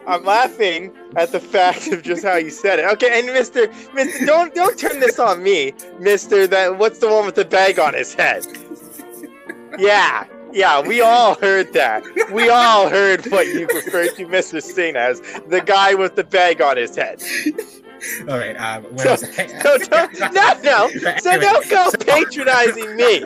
[0.07, 2.85] I'm laughing at the fact of just how you said it.
[2.93, 6.47] Okay, and Mister, Mister, don't don't turn this on me, Mister.
[6.47, 8.45] That what's the one with the bag on his head?
[9.77, 12.03] Yeah, yeah, we all heard that.
[12.31, 14.61] We all heard what you referred to Mr.
[14.61, 17.21] Singh as the guy with the bag on his head.
[18.27, 18.55] All right.
[18.55, 20.89] Um, so, so don't, no, no.
[21.19, 23.23] So don't go patronizing me.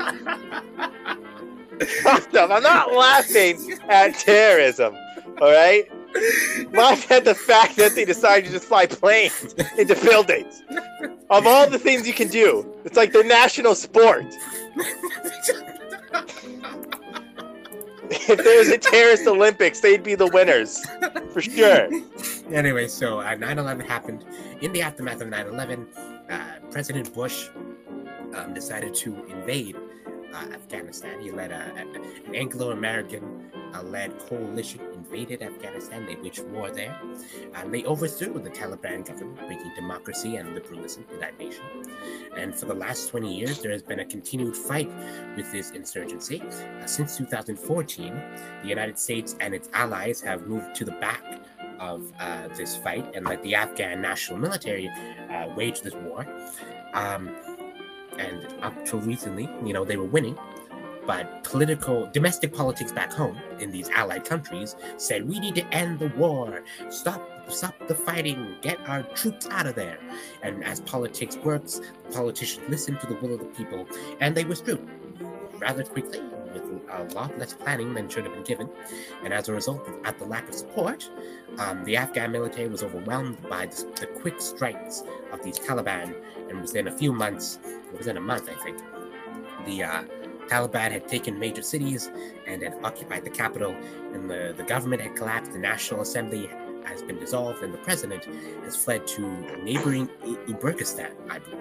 [2.05, 4.95] I'm not laughing at terrorism.
[5.41, 5.89] All right.
[6.71, 10.63] Laugh at the fact that they decided to just fly planes into buildings.
[11.29, 14.25] Of all the things you can do, it's like their national sport.
[18.30, 20.84] if there was a terrorist Olympics, they'd be the winners
[21.32, 21.89] for sure.
[22.51, 24.25] Anyway, so uh, 9/11 happened.
[24.62, 25.88] In the aftermath of 9/11,
[26.30, 26.39] uh,
[26.71, 27.49] President Bush
[28.36, 29.75] um, decided to invade
[30.34, 31.19] uh, Afghanistan.
[31.21, 36.05] He led a, an Anglo-American uh, led coalition invaded Afghanistan.
[36.05, 36.99] They waged war there.
[37.55, 41.63] And they overthrew the Taliban government, bringing democracy and liberalism to that nation.
[42.38, 44.91] And for the last 20 years, there has been a continued fight
[45.35, 46.41] with this insurgency.
[46.41, 48.13] Uh, since 2014,
[48.61, 51.23] the United States and its allies have moved to the back
[51.79, 54.89] of uh, this fight and let the Afghan national military
[55.29, 56.25] uh, wage this war.
[56.93, 57.35] Um,
[58.17, 60.38] and up till recently, you know, they were winning.
[61.05, 65.99] But political, domestic politics back home in these allied countries said we need to end
[65.99, 69.99] the war, stop, stop the fighting, get our troops out of there.
[70.41, 71.79] And as politics works,
[72.11, 73.87] politicians listen to the will of the people,
[74.19, 74.79] and they withdrew
[75.59, 76.21] rather quickly
[76.53, 78.69] with a lot less planning than should have been given.
[79.23, 81.09] And as a result, of at the lack of support,
[81.57, 86.15] um, the Afghan military was overwhelmed by the, the quick strikes of these Taliban,
[86.49, 87.59] and within a few months,
[87.93, 88.77] within a month, I think,
[89.65, 90.03] the uh,
[90.49, 92.10] Taliban had taken major cities
[92.47, 93.75] and had occupied the capital,
[94.13, 96.49] and the, the government had collapsed, the National Assembly
[96.86, 98.25] has been dissolved, and the president
[98.63, 99.21] has fled to
[99.63, 101.60] neighboring Uzbekistan, I believe.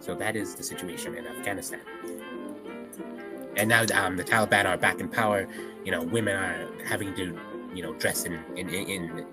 [0.00, 1.80] So that is the situation in Afghanistan.
[3.56, 5.46] And now um, the Taliban are back in power.
[5.84, 7.38] You know, women are having to,
[7.74, 9.26] you know, dress in in, in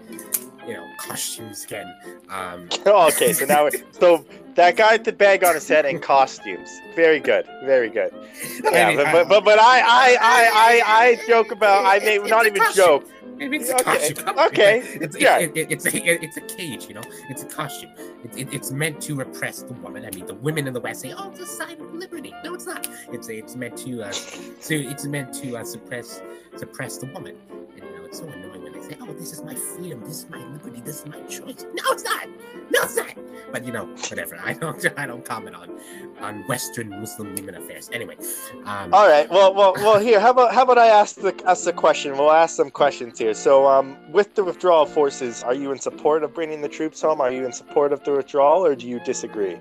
[0.70, 1.94] you know costumes again.
[2.30, 4.24] Um, okay, so now so
[4.56, 6.70] that guy with the bag on his head and costumes.
[6.96, 8.14] Very good, very good.
[8.64, 12.46] Yeah, but, but, but but I I I I I joke about I may not
[12.46, 13.10] even joke.
[13.38, 14.14] Maybe it's a okay.
[14.14, 14.38] costume.
[14.48, 14.82] Okay.
[14.96, 15.40] It's, yeah.
[15.40, 17.02] It, it, it's, a, it's a cage, you know?
[17.30, 17.92] It's a costume.
[18.24, 20.06] It, it's meant to repress the woman.
[20.06, 22.34] I mean, the women in the West say, oh, it's a sign of liberty.
[22.44, 22.88] No, it's not.
[23.12, 26.22] It's it's meant to, uh, so it's meant to uh, suppress
[26.58, 27.38] suppress the woman.
[27.50, 30.24] And, you know, it's so annoying when they say, oh, this is my freedom, this
[30.24, 31.66] is my liberty, this is my choice.
[31.74, 32.28] No, it's not.
[32.72, 33.16] No, it's not.
[33.52, 34.38] But you know, whatever.
[34.44, 35.80] I don't I don't comment on
[36.22, 37.90] on Western Muslim women affairs.
[37.92, 38.18] Anyway.
[38.66, 39.30] Um, All right.
[39.30, 40.00] Well, well, well.
[40.00, 42.18] Here, how about how about I ask the ask the question?
[42.18, 43.34] We'll ask some questions here.
[43.34, 47.22] So, um, with the withdrawal forces, are you in support of bringing the troops home?
[47.22, 49.58] Are you in support of the withdrawal, or do you disagree?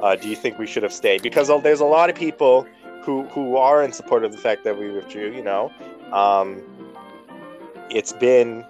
[0.00, 1.22] Uh, do you think we should have stayed?
[1.22, 2.66] Because there's a lot of people
[3.02, 5.34] who who are in support of the fact that we withdrew.
[5.34, 5.72] You know.
[6.12, 6.62] Um,
[7.90, 8.64] it's been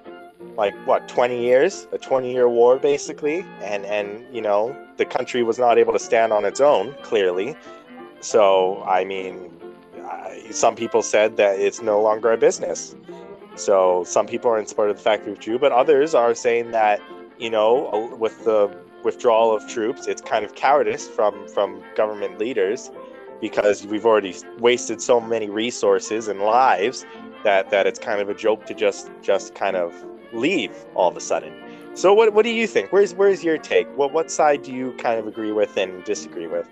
[0.56, 5.42] like what 20 years a 20 year war basically and and you know the country
[5.42, 7.56] was not able to stand on its own clearly
[8.20, 9.50] so i mean
[10.50, 12.96] some people said that it's no longer a business
[13.54, 16.70] so some people are in support of the fact we withdrew but others are saying
[16.70, 17.00] that
[17.38, 18.68] you know with the
[19.04, 22.90] withdrawal of troops it's kind of cowardice from from government leaders
[23.40, 27.06] because we've already wasted so many resources and lives
[27.44, 29.94] that that it's kind of a joke to just just kind of
[30.32, 31.52] leave all of a sudden.
[31.94, 32.92] So what what do you think?
[32.92, 33.88] Where's where's your take?
[33.96, 36.68] What what side do you kind of agree with and disagree with?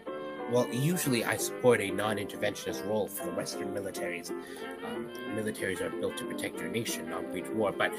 [0.51, 4.31] Well, usually I support a non-interventionist role for the Western militaries.
[4.31, 7.73] Um, militaries are built to protect your nation, not wage war.
[7.73, 7.93] But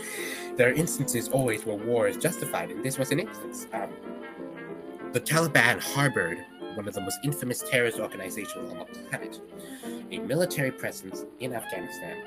[0.56, 3.68] there are instances always where war is justified, and this was an instance.
[3.74, 3.90] Um,
[5.12, 6.38] the Taliban harbored
[6.76, 9.42] one of the most infamous terrorist organizations on the planet.
[10.12, 12.18] a military presence in Afghanistan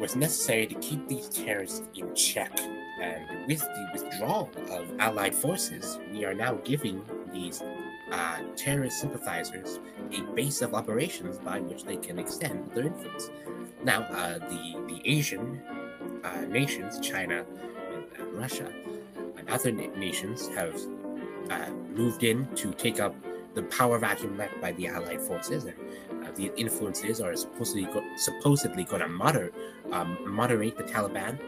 [0.00, 2.58] was necessary to keep these terrorists in check.
[3.00, 7.62] And with the withdrawal of Allied forces, we are now giving these
[8.10, 9.78] uh, terrorist sympathizers
[10.12, 13.30] a base of operations by which they can extend their influence.
[13.84, 15.62] Now, uh, the the Asian
[16.24, 17.44] uh, nations, China
[18.18, 18.70] and Russia,
[19.36, 20.78] and other na- nations have
[21.50, 23.14] uh, moved in to take up
[23.54, 25.76] the power vacuum left by the Allied forces, and
[26.24, 29.52] uh, the influences are supposedly go- supposedly going to moder-
[29.92, 31.38] um, moderate the Taliban.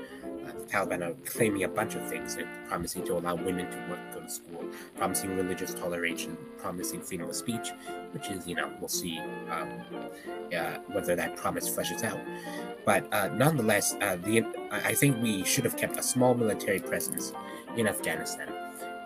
[0.72, 2.38] Taliban are claiming a bunch of things.
[2.66, 4.64] Promising to allow women to work, go to school,
[4.96, 7.72] promising religious toleration, promising freedom of speech,
[8.12, 9.18] which is, you know, we'll see
[9.50, 9.70] um,
[10.56, 12.20] uh, whether that promise fleshes out.
[12.86, 16.80] But uh, nonetheless, uh, the I I think we should have kept a small military
[16.80, 17.32] presence
[17.76, 18.48] in Afghanistan.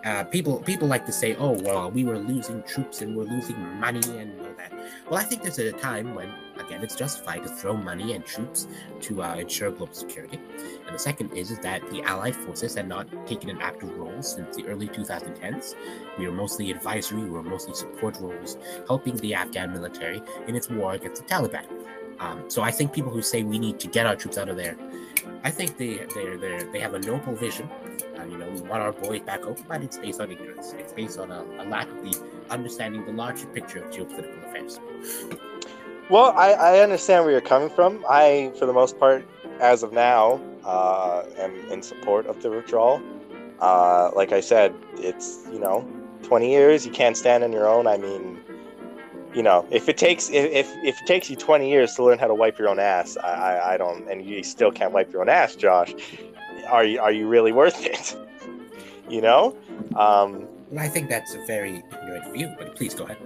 [0.05, 3.59] Uh, people people like to say, "Oh, well, we were losing troops and we're losing
[3.79, 4.71] money and all that."
[5.09, 8.67] Well, I think there's a time when, again, it's justified to throw money and troops
[9.01, 10.39] to uh, ensure global security.
[10.85, 14.21] And the second is, is that the Allied forces had not taken an active role
[14.21, 15.75] since the early 2010s.
[16.17, 20.69] We were mostly advisory, we were mostly support roles, helping the Afghan military in its
[20.69, 21.65] war against the Taliban.
[22.19, 24.57] Um, so I think people who say we need to get our troops out of
[24.57, 24.75] there,
[25.43, 27.69] I think they they they they have a noble vision.
[28.17, 30.73] Uh, you know, we want our boys back home, but it's based on ignorance.
[30.73, 34.79] It's based on a, a lack of the understanding the larger picture of geopolitical affairs.
[36.09, 38.03] Well, I, I understand where you're coming from.
[38.09, 39.27] I, for the most part,
[39.59, 43.01] as of now, uh, am in support of the withdrawal.
[43.59, 45.85] Uh, like I said, it's you know,
[46.23, 46.85] 20 years.
[46.85, 47.87] You can't stand on your own.
[47.87, 48.39] I mean,
[49.33, 52.19] you know, if it takes if, if, if it takes you 20 years to learn
[52.19, 55.11] how to wipe your own ass, I, I, I don't, and you still can't wipe
[55.11, 55.93] your own ass, Josh.
[56.69, 58.15] Are you are you really worth it?
[59.09, 59.57] you know.
[59.95, 63.17] Um, Well, I think that's a very ignorant view, but please go ahead.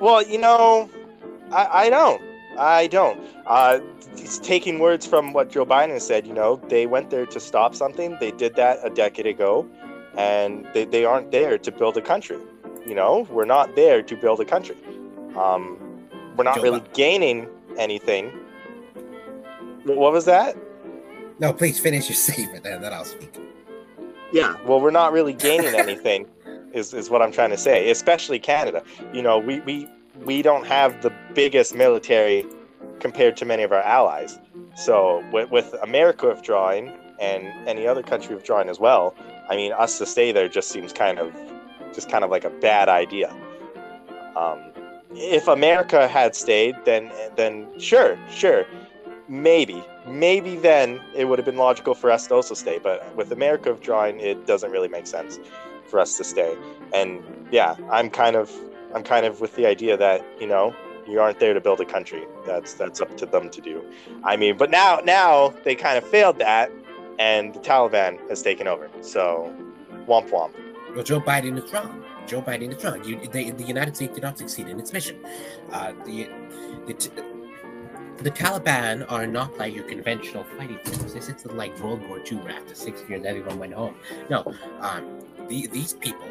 [0.00, 0.90] Well, you know,
[1.52, 2.22] I, I don't.
[2.58, 3.20] I don't.
[3.46, 3.80] Uh,
[4.14, 6.26] it's taking words from what Joe Biden said.
[6.26, 8.16] You know, they went there to stop something.
[8.20, 9.68] They did that a decade ago,
[10.16, 12.38] and they, they aren't there to build a country.
[12.86, 14.76] You know, we're not there to build a country.
[15.36, 15.78] Um,
[16.36, 18.32] we're not Joe really Bi- gaining anything.
[19.84, 20.56] What was that?
[21.38, 23.38] No, please finish your statement, and then I'll speak.
[24.32, 24.56] Yeah.
[24.66, 26.26] Well, we're not really gaining anything,
[26.72, 27.90] is, is what I'm trying to say.
[27.90, 28.82] Especially Canada.
[29.12, 29.88] You know, we, we
[30.24, 32.46] we don't have the biggest military
[33.00, 34.38] compared to many of our allies.
[34.74, 39.14] So with, with America withdrawing and any other country withdrawing as well,
[39.48, 41.34] I mean, us to stay there just seems kind of
[41.94, 43.34] just kind of like a bad idea.
[44.36, 44.60] Um,
[45.12, 48.66] if America had stayed, then then sure, sure,
[49.28, 52.78] maybe, maybe then it would have been logical for us to also stay.
[52.78, 55.38] But with America withdrawing, it doesn't really make sense
[55.86, 56.56] for us to stay.
[56.92, 58.52] And yeah, I'm kind of
[58.94, 60.74] I'm kind of with the idea that you know
[61.06, 62.24] you aren't there to build a country.
[62.46, 63.84] That's that's up to them to do.
[64.24, 66.70] I mean, but now now they kind of failed that,
[67.18, 68.90] and the Taliban has taken over.
[69.00, 69.52] So,
[70.06, 70.52] womp womp.
[70.94, 72.04] Well, Joe Biden is wrong.
[72.26, 73.02] Joe Biden is wrong.
[73.04, 75.18] You, they, the United States did not succeed in its mission.
[75.72, 76.28] Uh, the,
[76.86, 77.10] the,
[78.18, 81.14] the Taliban are not like your conventional fighting forces.
[81.14, 83.94] This isn't like World War II, where after six years everyone went home.
[84.28, 86.26] No, um, the, these people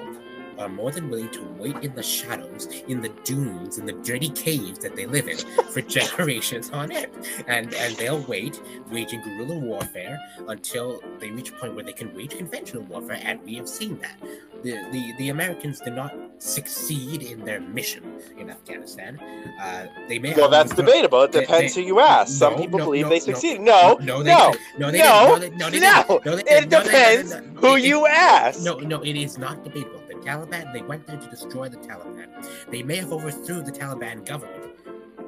[0.57, 4.29] are more than willing to wait in the shadows, in the dunes, in the dirty
[4.29, 5.37] caves that they live in
[5.73, 7.11] for generations on end.
[7.47, 12.13] And and they'll wait, waging guerrilla warfare until they reach a point where they can
[12.15, 14.17] wage conventional warfare, and we have seen that.
[14.63, 18.03] The, the, the Americans did not succeed in their mission
[18.39, 19.19] in Afghanistan.
[19.61, 21.21] Uh, they may Well, that's debatable.
[21.23, 22.33] It depends they- who you ask.
[22.33, 23.61] Some no, people no, believe no, they no, succeed.
[23.61, 24.79] No, no, they no, didn't.
[24.79, 25.57] no, they no, didn't.
[25.57, 26.03] no, they, no, they no.
[26.07, 26.25] didn't.
[26.25, 27.59] No, they- It no, no, no, depends no, no.
[27.61, 28.63] who It- it- you ask.
[28.63, 30.01] no, no, it is not debatable.
[30.27, 32.27] Taliban, they went there to destroy the Taliban.
[32.69, 34.56] They may have overthrew the Taliban government,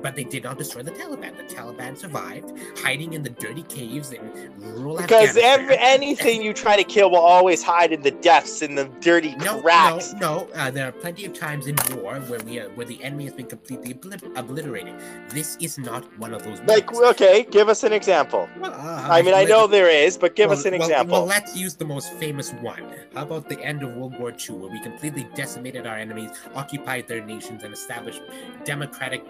[0.01, 1.35] but they did not destroy the Taliban.
[1.37, 4.21] The Taliban survived, hiding in the dirty caves in
[4.59, 8.75] rural Because every anything you try to kill will always hide in the depths, in
[8.75, 10.13] the dirty no, cracks.
[10.13, 10.49] no, no.
[10.55, 13.33] Uh, there are plenty of times in war where we uh, where the enemy has
[13.33, 14.95] been completely obli- obliterated.
[15.29, 16.59] This is not one of those.
[16.61, 18.49] Like, okay, give us an example.
[18.59, 21.17] Well, uh, I mean, I know there is, but give well, us an well- example.
[21.19, 22.83] Well, let's use the most famous one.
[23.13, 27.07] How about the end of World War II, where we completely decimated our enemies, occupied
[27.07, 28.21] their nations, and established
[28.65, 29.23] democratic,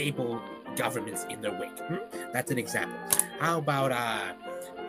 [0.00, 0.40] stable
[0.76, 1.78] governments in their wake?
[1.80, 1.96] Hmm?
[2.32, 2.98] That's an example.
[3.38, 4.32] How about uh,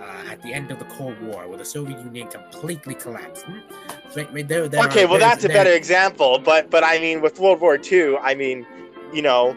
[0.01, 3.43] uh, at the end of the Cold War, where the Soviet Union completely collapsed?
[3.45, 3.59] Hmm?
[4.15, 6.39] Right, right there, there okay, are- well, that's a better example.
[6.39, 8.65] But, but I mean, with World War II, I mean,
[9.13, 9.55] you know,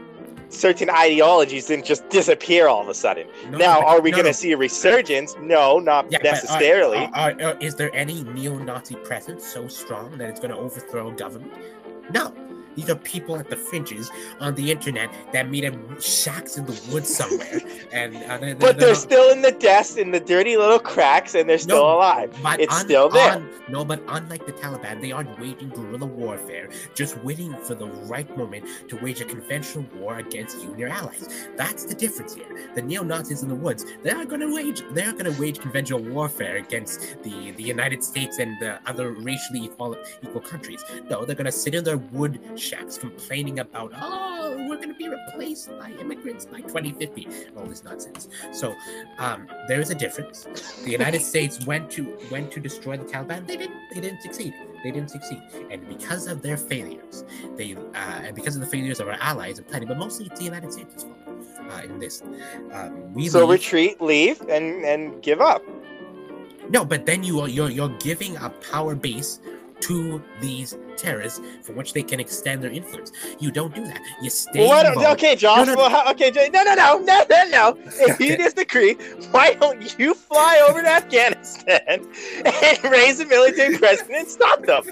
[0.48, 3.26] certain ideologies didn't just disappear all of a sudden.
[3.50, 4.42] No, now, are we no, going to no.
[4.42, 5.36] see a resurgence?
[5.40, 7.08] No, not Yeah, necessarily.
[7.14, 11.52] Are, are- is there any neo-Nazi presence so strong that it's going to overthrow government?
[12.10, 12.34] No.
[12.74, 14.10] These are people at the fringes
[14.40, 17.60] on the internet that made up shacks in the woods somewhere,
[17.92, 21.34] and uh, they're, but they're, they're still in the dust, in the dirty little cracks,
[21.34, 22.36] and they're still no, alive.
[22.42, 23.32] But it's un, still there.
[23.32, 27.86] Un, no, but unlike the Taliban, they aren't waging guerrilla warfare, just waiting for the
[27.86, 31.48] right moment to wage a conventional war against you and your allies.
[31.56, 32.70] That's the difference here.
[32.74, 35.40] The neo Nazis in the woods, they are going to wage, they are going to
[35.40, 40.84] wage conventional warfare against the the United States and the other racially equal equal countries.
[41.10, 44.94] No, they're going to sit in their wood shacks complaining about, oh, we're going to
[44.94, 48.28] be replaced by immigrants by 2050, all this nonsense.
[48.52, 48.74] So
[49.18, 50.46] um, there is a difference.
[50.84, 53.46] The United States went to went to destroy the Taliban.
[53.46, 53.76] They didn't.
[53.94, 54.54] They didn't succeed.
[54.82, 55.40] They didn't succeed,
[55.70, 57.24] and because of their failures,
[57.56, 60.38] they uh, and because of the failures of our allies and plenty, but mostly it's
[60.38, 61.16] the United States' fault
[61.70, 62.22] uh, in this.
[62.72, 63.60] Um, we so leave.
[63.60, 65.62] retreat, leave, and and give up.
[66.68, 69.40] No, but then you are you're you're giving a power base
[69.84, 73.12] to these terrorists for which they can extend their influence.
[73.38, 74.00] You don't do that.
[74.22, 74.66] You stay.
[74.66, 75.66] What, okay, Josh.
[75.66, 77.78] No, no, well, okay, no, no, no, no, no, no.
[78.06, 78.94] If you disagree,
[79.30, 81.80] why don't you fly over to Afghanistan
[82.44, 84.84] and raise a military president and stop them?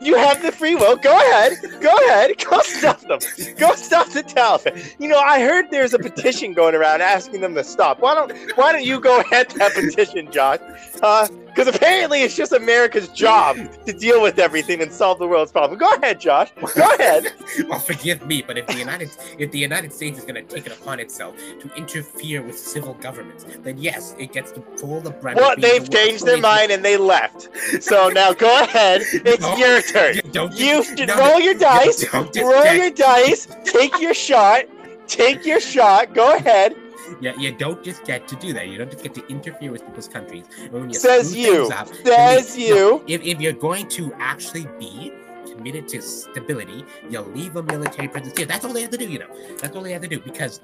[0.00, 0.96] You have the free will.
[0.96, 1.54] Go ahead.
[1.80, 2.32] Go ahead.
[2.44, 3.18] Go stop them.
[3.56, 4.94] Go stop the Taliban.
[4.98, 8.00] You know, I heard there's a petition going around asking them to stop.
[8.00, 10.58] Why don't Why don't you go ahead that petition, Josh?
[11.02, 15.50] Uh, because apparently it's just America's job to deal with everything and solve the world's
[15.50, 15.78] problem.
[15.78, 16.52] Go ahead, Josh.
[16.74, 17.32] Go ahead.
[17.66, 20.66] well, forgive me, but if the United if the United States is going to take
[20.66, 25.10] it upon itself to interfere with civil governments, then yes, it gets to pull the
[25.10, 25.38] brunt.
[25.38, 27.48] Well, they've the changed their mind and they left.
[27.82, 29.02] So now go ahead.
[29.12, 30.16] It's no, your turn.
[30.32, 32.04] Don't you no, roll your dice.
[32.12, 33.48] Roll your dice.
[33.64, 34.64] Take your shot.
[35.06, 36.12] Take your shot.
[36.12, 36.76] Go ahead
[37.20, 38.68] yeah, you don't just get to do that.
[38.68, 40.44] You don't just get to interfere with people's countries.
[40.72, 41.68] You Says you.
[41.68, 42.74] Up, Says you.
[42.74, 45.12] No, if, if you're going to actually be
[45.46, 48.46] committed to stability, you'll leave a military presence here.
[48.46, 49.28] That's all they have to do, you know.
[49.58, 50.60] That's all they have to do because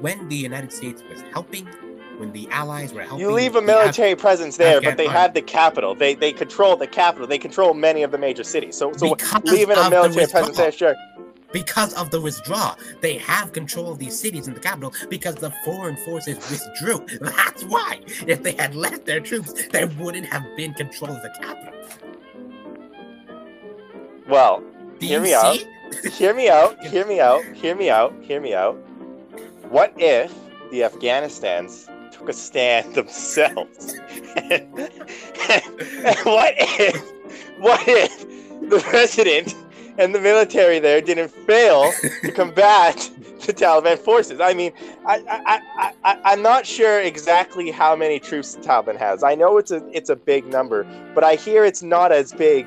[0.00, 1.66] when the United States was helping
[2.18, 3.20] when the allies were helping.
[3.20, 5.94] You leave a military Af- presence there, Afghan but they have the capital.
[5.94, 7.26] They they control the capital.
[7.26, 8.76] They control many of the major cities.
[8.76, 10.94] So so leaving a military presence there, sure
[11.52, 12.76] because of the withdrawal.
[13.00, 17.04] They have control of these cities in the capital because the foreign forces withdrew.
[17.20, 18.00] That's why.
[18.26, 21.72] If they had left their troops, there wouldn't have been control of the capital.
[24.28, 24.62] Well,
[25.00, 25.58] hear me out.
[26.12, 26.82] hear me out.
[26.84, 27.44] Hear me out.
[27.54, 28.14] Hear me out.
[28.22, 28.74] Hear me out.
[29.68, 30.34] What if
[30.70, 33.94] the Afghanistans took a stand themselves?
[34.36, 34.78] and,
[35.48, 37.12] and what if?
[37.58, 38.20] What if
[38.68, 39.54] the president
[39.98, 41.92] and the military there didn't fail
[42.22, 43.10] to combat
[43.46, 44.40] the Taliban forces.
[44.40, 44.72] I mean,
[45.06, 49.22] I, I, I, I, am not sure exactly how many troops the Taliban has.
[49.22, 50.84] I know it's a it's a big number,
[51.14, 52.66] but I hear it's not as big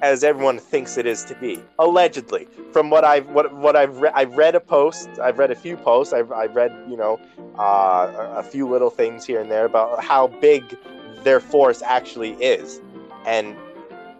[0.00, 1.62] as everyone thinks it is to be.
[1.78, 5.56] Allegedly, from what I've what what I've read, I've read a post, I've read a
[5.56, 7.20] few posts, I've I've read you know
[7.58, 10.76] uh, a few little things here and there about how big
[11.24, 12.80] their force actually is,
[13.26, 13.56] and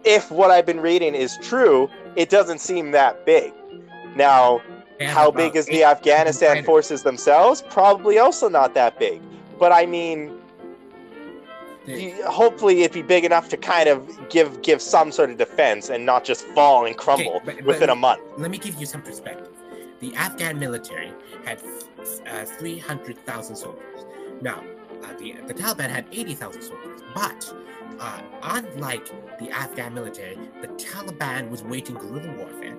[0.03, 1.89] if what I've been reading is true,
[2.19, 3.53] it doesn't seem that big.
[4.15, 4.61] Now,
[4.99, 7.63] and how big is the Afghanistan forces themselves?
[7.69, 9.21] Probably also not that big.
[9.57, 10.37] But I mean,
[12.25, 16.05] hopefully it'd be big enough to kind of give give some sort of defense and
[16.05, 18.21] not just fall and crumble okay, but, within but a month.
[18.37, 19.47] Let me give you some perspective.
[20.01, 21.13] The Afghan military
[21.45, 21.61] had
[22.27, 24.05] uh, 300,000 soldiers.
[24.41, 24.61] Now,
[25.03, 27.53] uh, the, the Taliban had 80,000 soldiers, but
[27.99, 32.77] uh, unlike the Afghan military, the Taliban was waging guerrilla warfare,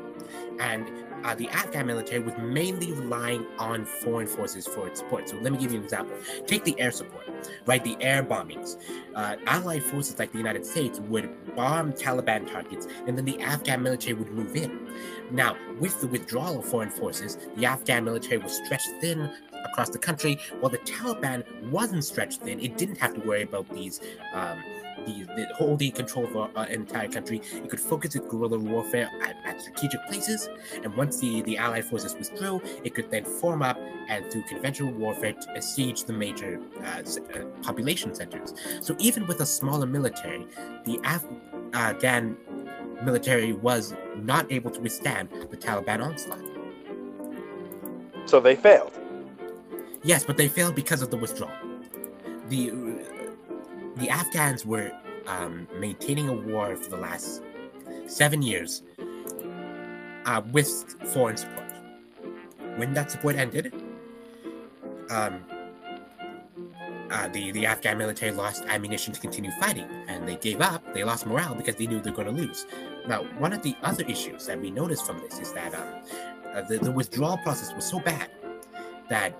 [0.59, 0.91] and
[1.25, 5.29] uh, the Afghan military was mainly relying on foreign forces for its support.
[5.29, 6.17] So let me give you an example.
[6.47, 7.27] Take the air support,
[7.67, 7.83] right?
[7.85, 8.79] The air bombings.
[9.15, 13.83] Uh, allied forces like the United States would bomb Taliban targets, and then the Afghan
[13.83, 14.89] military would move in.
[15.31, 19.31] Now, with the withdrawal of foreign forces, the Afghan military was stretched thin
[19.65, 22.61] across the country, while the Taliban wasn't stretched thin.
[22.61, 24.01] It didn't have to worry about these.
[24.35, 24.63] Um,
[25.07, 27.41] the, the holding control of an uh, entire country.
[27.53, 30.49] It could focus its guerrilla warfare at, at, strategic places,
[30.83, 34.93] and once the, the Allied forces withdrew, it could then form up and through conventional
[34.93, 38.55] warfare to siege the major uh, uh, population centers.
[38.81, 40.47] So even with a smaller military,
[40.85, 41.01] the
[41.73, 42.37] Afghan
[43.03, 46.41] military was not able to withstand the Taliban onslaught.
[48.27, 49.00] So they failed.
[50.03, 51.53] Yes, but they failed because of the withdrawal.
[52.49, 52.71] The
[53.97, 54.93] the Afghans were
[55.27, 57.43] um, maintaining a war for the last
[58.07, 58.83] seven years
[60.25, 60.69] uh, with
[61.13, 61.67] foreign support.
[62.77, 63.75] When that support ended,
[65.11, 65.45] um,
[67.11, 70.95] uh, the the Afghan military lost ammunition to continue fighting, and they gave up.
[70.95, 72.67] They lost morale because they knew they're going to lose.
[73.07, 75.89] Now, one of the other issues that we noticed from this is that um,
[76.55, 78.31] uh, the, the withdrawal process was so bad
[79.09, 79.35] that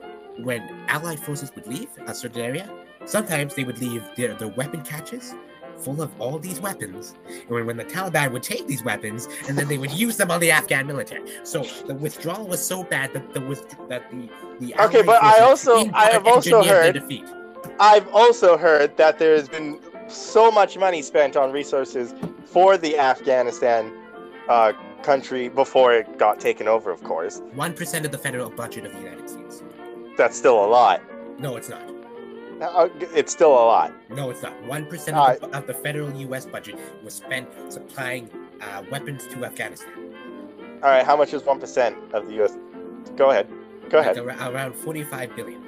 [0.45, 2.71] when Allied forces would leave a certain area,
[3.05, 5.35] sometimes they would leave their, their weapon caches
[5.79, 7.15] full of all these weapons.
[7.29, 10.31] And when, when the Taliban would take these weapons and then they would use them
[10.31, 11.23] on the Afghan military.
[11.43, 13.41] So the withdrawal was so bad that the
[13.89, 14.29] that the,
[14.61, 17.25] the Okay, but I also- I have also heard- defeat.
[17.79, 22.15] I've also heard that there has been so much money spent on resources
[22.45, 23.93] for the Afghanistan
[24.49, 24.73] uh,
[25.03, 27.41] country before it got taken over, of course.
[27.55, 29.63] One percent of the federal budget of the United States.
[30.17, 31.01] That's still a lot.
[31.39, 31.83] No, it's not.
[32.61, 33.93] Uh, It's still a lot.
[34.11, 34.53] No, it's not.
[34.65, 36.45] One percent Uh, of, the- of the federal U.S.
[36.47, 38.29] budget was spent supplying
[38.61, 39.93] uh, weapons to Afghanistan.
[40.83, 42.57] All right, how much is 1% of the US?
[43.17, 43.47] Go ahead.
[43.89, 44.19] Go ahead.
[44.19, 45.63] ar- around forty-five billion.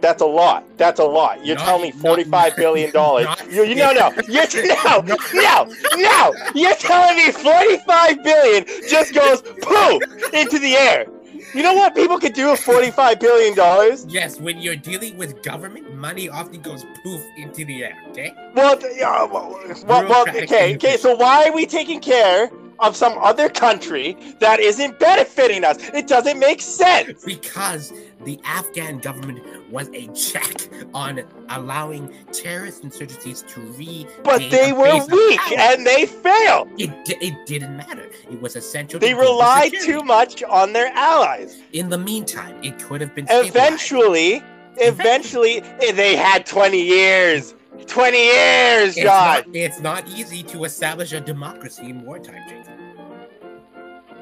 [0.00, 0.64] That's a lot.
[0.76, 1.44] That's a lot.
[1.44, 3.24] You're Not- telling me not- forty-five billion dollars?
[3.24, 4.12] not- You, you no no.
[4.28, 5.64] You're no no
[5.96, 6.34] no.
[6.54, 10.02] You're telling me forty-five billion just goes poof
[10.34, 11.06] into the air.
[11.54, 14.04] You know what people could do with forty-five billion dollars?
[14.08, 17.96] Yes, when you're dealing with government, money often goes poof into the air.
[18.08, 18.34] Okay.
[18.56, 19.50] Well, yeah, well,
[19.86, 20.96] well, well, okay, okay.
[20.96, 25.76] So why are we taking care of some other country that isn't benefiting us?
[25.94, 27.24] It doesn't make sense.
[27.24, 27.92] Because
[28.24, 34.06] the Afghan government was a check on allowing terrorist insurgencies to re.
[34.22, 36.68] But they were weak and they failed.
[36.78, 38.08] It, it didn't matter.
[38.30, 38.98] It was essential.
[39.00, 41.60] They to relied too much on their allies.
[41.72, 43.56] In the meantime, it could have been stabilized.
[43.56, 44.42] Eventually,
[44.76, 45.60] eventually,
[45.92, 47.54] they had 20 years.
[47.86, 49.26] 20 years, It's John.
[49.26, 52.72] not, it's not easy to establish a democracy in wartime, Jacob.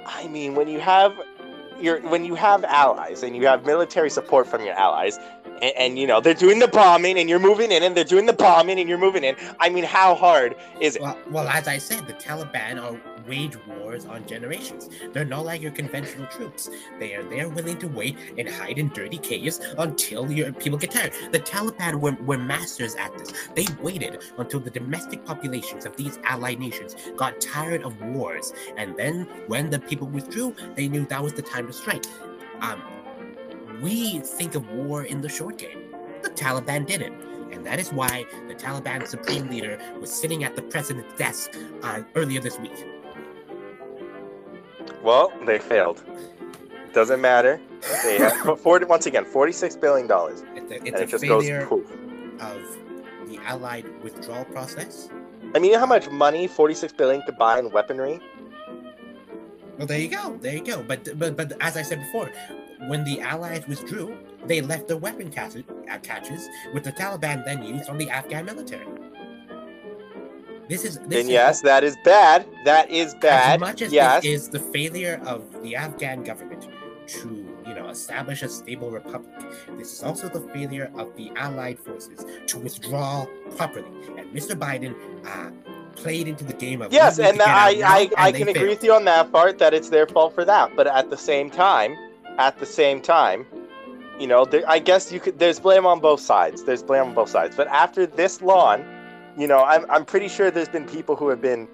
[0.06, 1.12] I mean, when you have
[1.80, 5.18] your when you have allies and you have military support from your allies,
[5.60, 8.26] and, and you know they're doing the bombing and you're moving in, and they're doing
[8.26, 9.36] the bombing and you're moving in.
[9.60, 11.02] I mean, how hard is it?
[11.02, 14.88] Well, well, as I said, the Taliban are wage wars on generations.
[15.12, 16.68] They're not like your conventional troops.
[16.98, 20.90] They are they're willing to wait and hide in dirty caves until your people get
[20.90, 21.12] tired.
[21.30, 23.32] The Taliban were, were masters at this.
[23.54, 28.96] They waited until the domestic populations of these allied nations got tired of wars, and
[28.96, 32.04] then when the people withdrew, they knew that was the time to strike.
[32.60, 32.82] Um,
[33.80, 35.94] we think of war in the short game.
[36.22, 37.20] The Taliban didn't.
[37.52, 42.02] And that is why the Taliban supreme leader was sitting at the president's desk uh,
[42.14, 42.86] earlier this week.
[45.02, 46.02] Well, they failed.
[46.92, 47.60] Doesn't matter.
[48.04, 51.90] They have, for, once again, 46 billion dollars, and it just goes poof.
[52.40, 52.62] of
[53.28, 55.08] the Allied withdrawal process.
[55.54, 58.20] I mean, you know how much money 46 billion could buy in weaponry?
[59.78, 60.82] Well, there you go, there you go.
[60.82, 62.30] But but but as I said before,
[62.88, 67.62] when the Allies withdrew, they left the weapon caches, uh, caches which the Taliban then
[67.64, 68.86] used on the Afghan military.
[70.72, 72.46] This is this Then is- yes, that is bad.
[72.64, 73.56] That is bad.
[73.56, 74.22] As much as yes.
[74.22, 76.66] this is the failure of the Afghan government
[77.08, 77.28] to,
[77.66, 79.34] you know, establish a stable republic,
[79.76, 83.92] this is also the failure of the Allied forces to withdraw properly.
[84.16, 84.54] And Mr.
[84.58, 84.94] Biden
[85.26, 85.50] uh,
[85.94, 88.82] played into the game of Yes, and I, out I, and I can agree with
[88.82, 90.74] you on that part that it's their fault for that.
[90.74, 91.94] But at the same time,
[92.38, 93.44] at the same time,
[94.18, 95.38] you know, there, I guess you could.
[95.38, 96.64] There's blame on both sides.
[96.64, 97.56] There's blame on both sides.
[97.56, 98.82] But after this long,
[99.36, 101.68] you know, I'm, I'm pretty sure there's been people who have been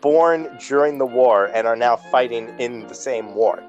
[0.00, 3.62] born during the war and are now fighting in the same war.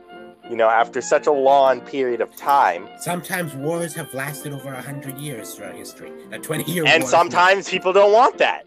[0.49, 4.81] You know, after such a long period of time, Sometimes wars have lasted over a
[4.81, 6.11] hundred years throughout history.
[6.31, 7.09] A twenty-year and war.
[7.09, 8.63] sometimes people don't want that.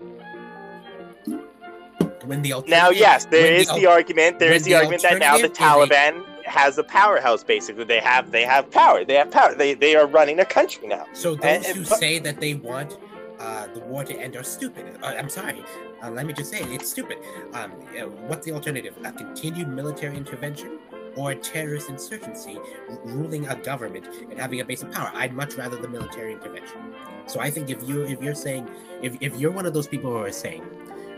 [2.25, 4.39] when the Now, yes, there is al- the argument.
[4.41, 7.45] There is the the argument that now the Taliban has a powerhouse.
[7.45, 9.05] Basically, they have they have power.
[9.05, 9.55] They have power.
[9.55, 11.07] They they are running a country now.
[11.13, 12.99] So those And- who and- say that they want
[13.39, 14.99] uh, the war to end are stupid.
[15.03, 15.65] Uh, I'm sorry.
[16.03, 17.19] Uh, let me just say it's stupid.
[17.53, 18.95] Um, uh, what's the alternative?
[19.05, 20.79] A continued military intervention
[21.17, 22.59] or a terrorist insurgency
[23.05, 25.11] ruling a government and having a base of power?
[25.15, 26.95] I'd much rather the military intervention.
[27.27, 28.69] So I think if you if you're saying
[29.03, 30.63] if, if you're one of those people who are saying,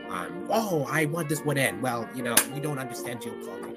[0.09, 3.70] um, oh, I want this to end, well, you know, you don't understand geopolitics.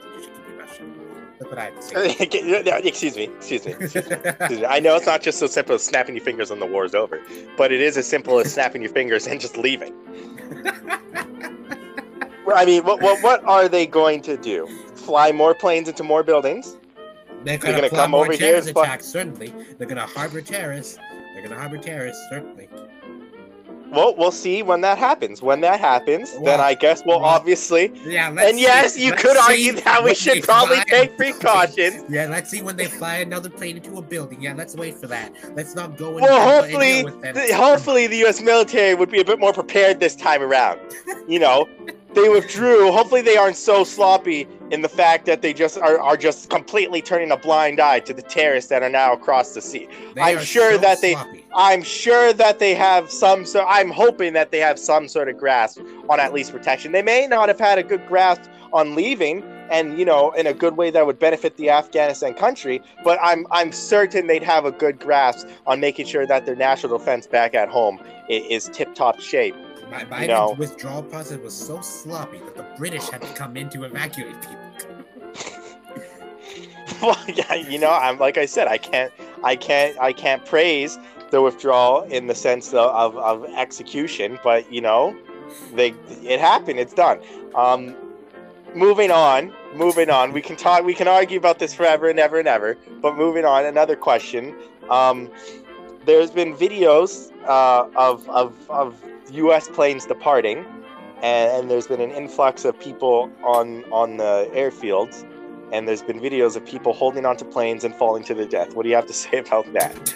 [1.39, 1.39] Shut.
[1.39, 2.83] That's what I have to say.
[2.87, 3.23] excuse me.
[3.23, 3.73] Excuse me.
[3.73, 4.09] Excuse
[4.59, 4.65] me.
[4.65, 7.21] I know it's not just so simple as snapping your fingers and the war's over,
[7.57, 9.93] but it is as simple as snapping your fingers and just leaving.
[12.53, 14.67] I mean, what, what what are they going to do?
[14.95, 16.77] Fly more planes into more buildings?
[17.43, 19.53] They're gonna, gonna come over here attacks, certainly.
[19.77, 20.97] They're gonna harbor terrorists.
[21.33, 22.69] They're gonna harbor terrorists, certainly.
[23.93, 25.41] Well, we'll see when that happens.
[25.41, 27.91] When that happens, then I guess we'll well, obviously.
[28.05, 32.03] Yeah, let's And yes, see- you could argue that we should probably take precautions.
[32.09, 34.41] Yeah, let's see when they fly another plane into a building.
[34.41, 35.31] Yeah, let's wait for that.
[35.55, 36.23] Let's not go in.
[36.23, 37.33] Well, hopefully, with them.
[37.35, 38.41] th- hopefully the U.S.
[38.41, 40.79] military would be a bit more prepared this time around.
[41.27, 41.67] You know,
[42.13, 42.91] they withdrew.
[42.91, 47.01] Hopefully, they aren't so sloppy in the fact that they just are, are just completely
[47.01, 49.87] turning a blind eye to the terrorists that are now across the sea.
[50.15, 51.45] They I'm sure so that they- sloppy.
[51.55, 55.37] I'm sure that they have some so I'm hoping that they have some sort of
[55.37, 56.91] grasp on at least protection.
[56.91, 58.41] They may not have had a good grasp
[58.71, 62.81] on leaving and you know in a good way that would benefit the Afghanistan country,
[63.03, 66.97] but I'm I'm certain they'd have a good grasp on making sure that their national
[66.97, 67.99] defense back at home
[68.29, 69.55] i- is tip-top shape.
[69.93, 70.55] Bi- Biden's know.
[70.57, 74.57] withdrawal process was so sloppy that the British had to come in to evacuate people.
[77.01, 79.13] well, yeah, you know, I'm like I said, I can't,
[79.43, 80.97] I can't, I can't praise
[81.29, 85.15] the withdrawal in the sense of, of, of execution, but you know,
[85.75, 87.19] they, it happened, it's done.
[87.53, 87.95] Um,
[88.73, 90.33] moving on, moving on.
[90.33, 92.77] We can talk, we can argue about this forever and ever and ever.
[92.99, 94.55] But moving on, another question.
[94.89, 95.29] Um,
[96.05, 98.99] there's been videos uh, of, of of
[99.33, 99.67] U.S.
[99.69, 100.65] planes departing,
[101.21, 105.25] and, and there's been an influx of people on on the airfields
[105.73, 108.75] and there's been videos of people holding onto planes and falling to their death.
[108.75, 110.15] What do you have to say about that?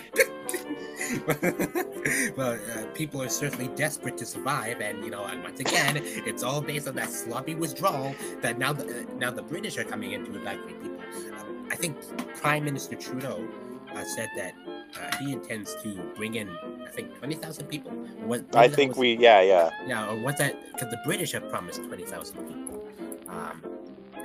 [2.37, 6.43] well, uh, people are certainly desperate to survive, and you know, and once again, it's
[6.43, 8.13] all based on that sloppy withdrawal.
[8.41, 10.99] That now, the, uh, now the British are coming in to evacuate people.
[11.39, 11.97] Um, I think
[12.35, 13.47] Prime Minister Trudeau
[13.95, 14.53] uh, said that
[14.99, 16.49] uh, he intends to bring in,
[16.85, 17.91] I think, twenty thousand people.
[18.25, 19.69] What, I think was- we, yeah, yeah.
[19.85, 20.55] Yeah, or what's that?
[20.73, 22.83] Because the British have promised twenty thousand people.
[23.29, 23.61] Um,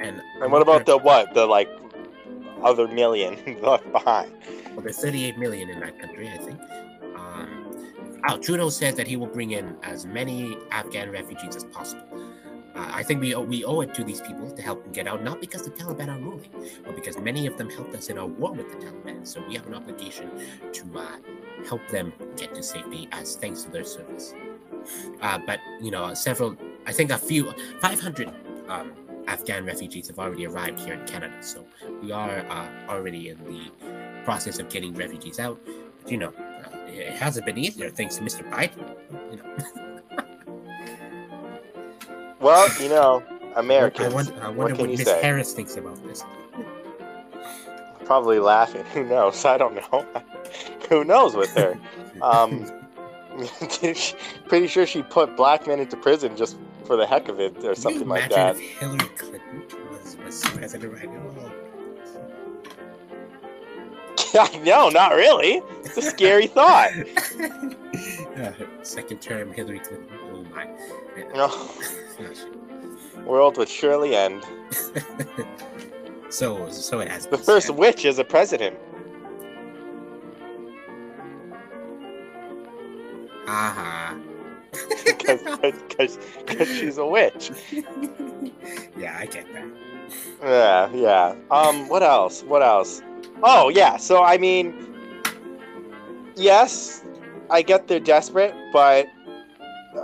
[0.01, 1.35] and And what about the what?
[1.35, 1.69] The like
[2.63, 4.33] other million left behind?
[4.73, 6.59] Well, there's 38 million in that country, I think.
[7.17, 12.05] Um, oh, Trudeau said that he will bring in as many Afghan refugees as possible.
[12.75, 15.07] Uh, I think we owe, we owe it to these people to help them get
[15.07, 16.51] out, not because the Taliban are ruling,
[16.85, 19.27] but because many of them helped us in our war with the Taliban.
[19.27, 20.31] So we have an obligation
[20.73, 21.17] to uh,
[21.69, 24.35] help them get to safety as thanks to their service.
[25.21, 26.57] Uh, but you know, several,
[26.87, 28.33] I think a few, 500
[28.69, 28.93] um,
[29.29, 31.43] Afghan refugees have already arrived here in Canada.
[31.43, 31.65] So
[32.03, 33.71] we are uh, already in the
[34.25, 35.61] process of getting refugees out.
[36.03, 38.49] But, you know, uh, it hasn't been easier thanks to Mr.
[38.51, 38.97] Biden.
[39.31, 39.89] You know,
[42.43, 43.23] Well, you know,
[43.55, 44.03] I wonder,
[44.43, 45.23] I wonder what what, Miss say?
[45.23, 46.25] Harris thinks about this.
[48.05, 48.85] probably laughing.
[48.87, 49.45] Who knows?
[49.45, 50.07] I don't know.
[50.89, 51.79] Who knows with her?
[52.21, 52.71] Um,
[54.49, 57.75] Pretty sure she put black men into prison just for the heck of it, or
[57.75, 58.57] Can something like that.
[58.57, 61.53] if Hillary Clinton was, was president right now?
[64.65, 65.63] no, not really.
[65.85, 66.91] It's a scary thought.
[68.37, 70.09] uh, second term Hillary Clinton.
[70.55, 70.63] Oh.
[71.35, 74.45] No, world would surely end.
[76.31, 78.77] so, so it has The been first witch is a president.
[83.47, 84.19] Aha.
[85.05, 86.19] because
[86.79, 87.51] she's a witch.
[88.97, 89.67] yeah, I get that.
[90.43, 91.35] Yeah, yeah.
[91.51, 92.43] Um, what else?
[92.43, 93.03] What else?
[93.43, 93.97] Oh, yeah.
[93.97, 94.75] So I mean,
[96.37, 97.05] yes,
[97.51, 99.07] I get they're desperate, but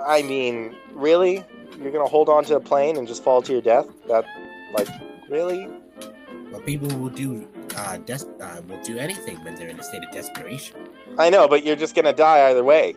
[0.07, 1.45] I mean, really,
[1.80, 3.86] you're gonna hold on to a plane and just fall to your death?
[4.09, 4.24] That,
[4.74, 4.89] like,
[5.28, 5.68] really?
[6.53, 10.03] But people will do uh, des- uh, will do anything when they're in a state
[10.05, 10.76] of desperation.
[11.18, 12.95] I know, but you're just gonna die either way.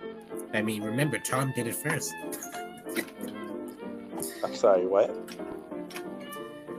[0.53, 2.13] I mean, remember Tom did it first.
[4.43, 4.85] I'm sorry.
[4.85, 5.15] What?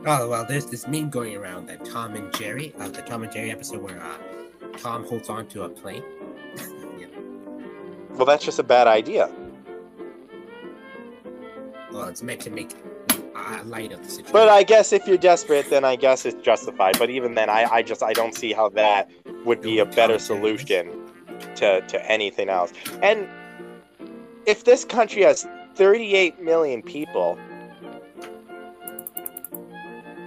[0.05, 3.33] Oh well, there's this meme going around that Tom and Jerry, uh, the Tom and
[3.33, 4.17] Jerry episode where uh,
[4.79, 6.03] Tom holds on to a plane.
[6.99, 7.07] yeah.
[8.11, 9.31] Well, that's just a bad idea.
[11.93, 12.75] Well, it's meant to make
[13.35, 14.33] uh, light of the situation.
[14.33, 16.99] But I guess if you're desperate, then I guess it's justified.
[16.99, 19.11] But even then, I, I just I don't see how that
[19.45, 20.91] would be a better solution
[21.57, 22.73] to to anything else.
[23.03, 23.29] And
[24.47, 27.39] if this country has 38 million people,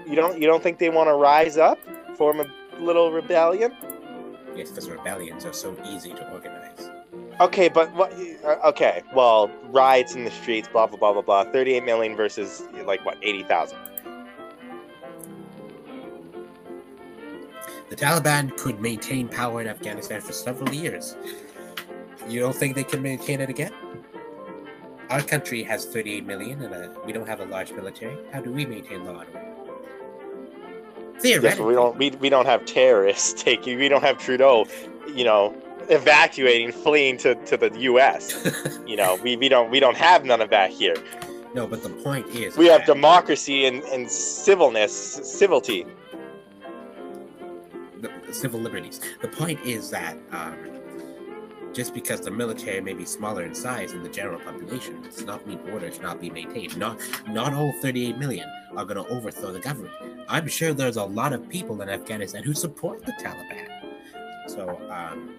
[0.07, 1.79] you don't you don't think they want to rise up,
[2.15, 2.45] form a
[2.79, 3.73] little rebellion?
[4.55, 6.54] yes, because rebellions are so easy to organize.
[7.39, 8.13] Okay, but what?
[8.45, 11.51] uh, Okay, well, riots in the streets, blah blah blah blah blah.
[11.51, 13.77] 38 million versus like what 80,000.
[17.89, 21.15] The Taliban could maintain power in Afghanistan for several years.
[22.27, 23.71] You don't think they can maintain it again?
[25.09, 28.17] Our country has 38 million and uh, we don't have a large military.
[28.33, 29.45] How do we maintain law and order?
[31.13, 34.65] Yes, Theoretically, but we don't we, we don't have terrorists taking we don't have Trudeau,
[35.13, 35.55] you know,
[35.89, 38.79] evacuating, fleeing to, to the U.S.
[38.87, 40.95] you know, we, we don't we don't have none of that here.
[41.53, 44.93] no, but the point is, We have democracy and, and civilness,
[45.37, 45.85] civility.
[48.01, 48.99] the, the civil liberties.
[49.21, 50.57] The point is that um,
[51.73, 55.45] just because the military may be smaller in size than the general population does not
[55.45, 56.77] mean order cannot be maintained.
[56.77, 59.93] Not not all 38 million are going to overthrow the government.
[60.27, 63.67] I'm sure there's a lot of people in Afghanistan who support the Taliban.
[64.47, 65.35] So, um,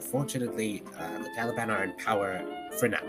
[0.00, 2.42] unfortunately, uh, the Taliban are in power
[2.78, 3.02] for now.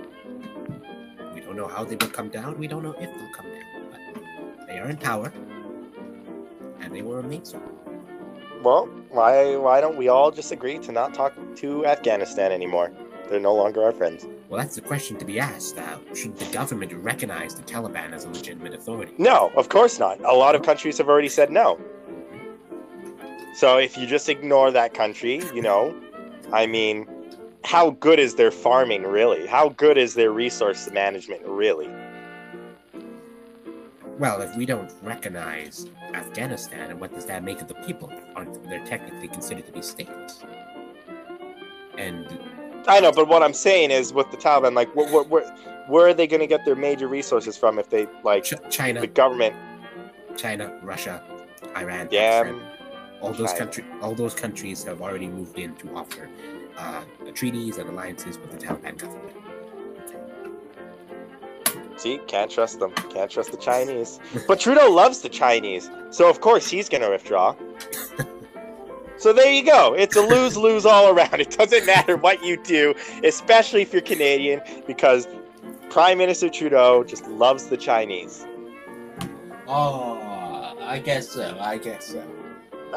[1.33, 2.57] We don't know how they will come down.
[2.57, 5.31] We don't know if they'll come down, but they are in power,
[6.81, 7.61] and they will remain so.
[8.61, 12.91] Well, why why don't we all just agree to not talk to Afghanistan anymore?
[13.29, 14.27] They're no longer our friends.
[14.49, 15.77] Well, that's the question to be asked.
[15.77, 19.13] Uh, should the government recognize the Taliban as a legitimate authority?
[19.17, 20.19] No, of course not.
[20.25, 21.79] A lot of countries have already said no.
[23.55, 25.95] So if you just ignore that country, you know,
[26.53, 27.07] I mean,
[27.63, 29.47] how good is their farming really?
[29.47, 31.89] How good is their resource management really?
[34.19, 38.11] Well, if we don't recognize Afghanistan, and what does that make of the people?
[38.35, 40.43] Aren't they technically considered to be states?
[41.97, 42.27] And
[42.87, 45.55] I know, but what I'm saying is with the Taliban, like, where, where, where,
[45.87, 49.01] where are they going to get their major resources from if they, like, Ch- China,
[49.01, 49.55] the government?
[50.37, 51.23] China, Russia,
[51.75, 52.70] Iran, Yeah, Pakistan, um,
[53.21, 53.59] all those China.
[53.59, 56.29] country, all those countries have already moved in to offer
[56.77, 57.03] uh,
[57.33, 59.37] treaties and alliances with the Taliban government.
[61.97, 62.91] See, can't trust them.
[63.11, 64.19] Can't trust the Chinese.
[64.47, 67.55] But Trudeau loves the Chinese, so of course he's going to withdraw.
[69.17, 69.93] So there you go.
[69.93, 71.39] It's a lose lose all around.
[71.39, 75.27] It doesn't matter what you do, especially if you're Canadian, because
[75.91, 78.47] Prime Minister Trudeau just loves the Chinese.
[79.67, 81.55] Oh, I guess so.
[81.61, 82.23] I guess so.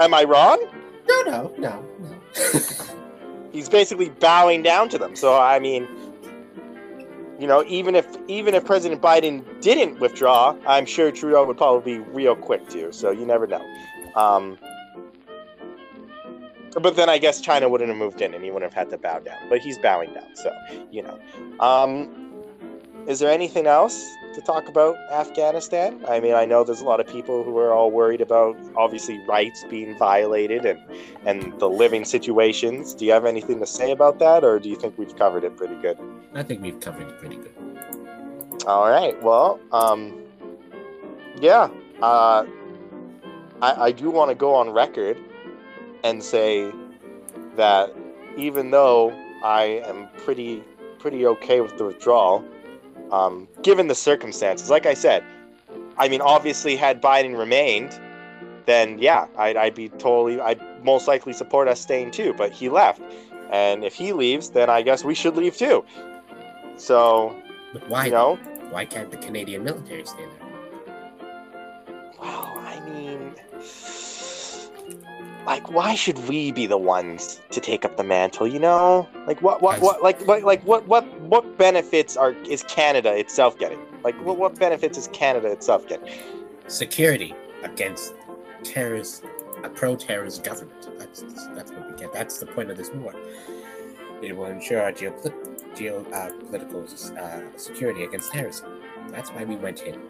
[0.01, 0.65] Am I wrong?
[1.09, 2.61] No, no, no, no.
[3.53, 5.15] He's basically bowing down to them.
[5.15, 5.89] So I mean,
[7.39, 11.99] you know, even if even if President Biden didn't withdraw, I'm sure Trudeau would probably
[11.99, 12.93] be real quick to.
[12.93, 13.65] So you never know.
[14.17, 14.59] Um,
[16.81, 18.99] but then I guess China wouldn't have moved in, and he wouldn't have had to
[18.99, 19.49] bow down.
[19.49, 20.53] But he's bowing down, so
[20.91, 21.19] you know.
[21.61, 22.24] Um,
[23.07, 26.05] is there anything else to talk about Afghanistan?
[26.09, 29.19] I mean, I know there's a lot of people who are all worried about obviously
[29.27, 30.81] rights being violated and
[31.25, 32.95] and the living situations.
[32.95, 35.57] Do you have anything to say about that, or do you think we've covered it
[35.57, 35.99] pretty good?
[36.35, 37.55] I think we've covered it pretty good.
[38.67, 39.21] All right.
[39.23, 40.23] Well, um,
[41.41, 41.69] yeah.
[42.01, 42.45] Uh,
[43.63, 45.19] I, I do want to go on record
[46.03, 46.73] and say
[47.57, 47.95] that
[48.37, 49.11] even though
[49.45, 50.65] I am pretty
[50.99, 52.43] pretty okay with the withdrawal,
[53.11, 55.25] um, given the circumstances, like I said,
[55.97, 57.99] I mean, obviously, had Biden remained,
[58.67, 62.35] then yeah, I'd, I'd be totally, I'd most likely support us staying too.
[62.37, 63.01] But he left,
[63.51, 65.85] and if he leaves, then I guess we should leave too.
[66.77, 67.37] So
[67.73, 68.07] But why?
[68.07, 68.37] you know.
[68.71, 70.49] Why can't the Canadian military stay there?
[72.21, 73.35] Well, I mean,
[75.47, 78.47] like, why should we be the ones to take up the mantle?
[78.47, 82.63] You know, like what, what, what, like, like, like what, what, what benefits are is
[82.65, 83.79] Canada itself getting?
[84.03, 86.13] Like, what, what benefits is Canada itself getting?
[86.67, 88.15] Security against
[88.63, 89.25] terrorist,
[89.63, 90.89] a pro-terrorist government.
[90.99, 91.23] That's
[91.55, 92.13] that's what we get.
[92.13, 93.15] That's the point of this war.
[94.23, 96.87] It will ensure our geopolit- geo, uh, political
[97.19, 98.81] uh, security against terrorism.
[99.11, 100.01] That's why we went in.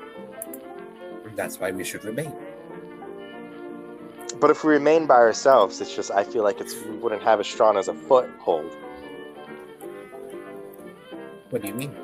[1.35, 2.32] That's why we should remain.
[4.41, 7.41] But if we remain by ourselves, it's just I feel like it's we wouldn't have
[7.41, 8.70] as strong as a foothold.
[11.51, 11.95] What do you mean?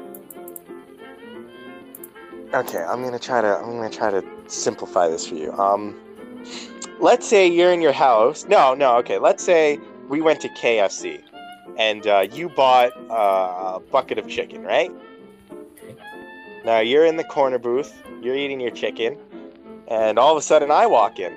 [2.54, 5.52] Okay, I'm gonna try to I'm gonna try to simplify this for you.
[5.52, 6.00] Um,
[6.98, 8.46] let's say you're in your house.
[8.46, 8.96] No, no.
[8.98, 11.22] Okay, let's say we went to KFC,
[11.78, 14.90] and uh, you bought uh, a bucket of chicken, right?
[16.64, 18.02] Now you're in the corner booth.
[18.20, 19.16] You're eating your chicken,
[19.88, 21.36] and all of a sudden I walk in,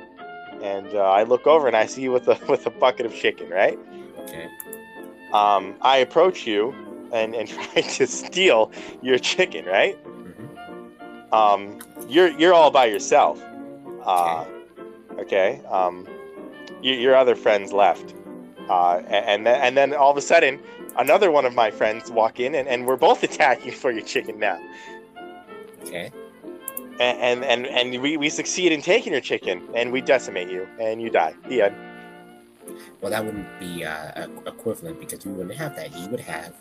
[0.64, 3.14] and uh, I look over and I see you with a with a bucket of
[3.14, 3.78] chicken, right?
[4.22, 4.48] Okay.
[5.34, 6.74] Um, I approach you
[7.12, 9.96] and and try to steal your chicken, right?
[9.98, 13.42] hmm um, you're you're all by yourself.
[14.06, 14.46] Uh,
[15.20, 15.62] okay.
[15.70, 16.08] Um,
[16.84, 18.14] y- your other friends left,
[18.70, 20.60] uh, a- and then and then all of a sudden,
[20.98, 24.38] another one of my friends walk in, and, and we're both attacking for your chicken
[24.40, 24.60] now.
[25.84, 26.12] Okay.
[27.00, 31.02] And and and, we, we succeed in taking your chicken, and we decimate you, and
[31.02, 31.34] you die.
[31.50, 31.76] The end.
[33.02, 35.96] Well, that wouldn't be uh, equivalent because we wouldn't have that.
[35.98, 36.54] You would have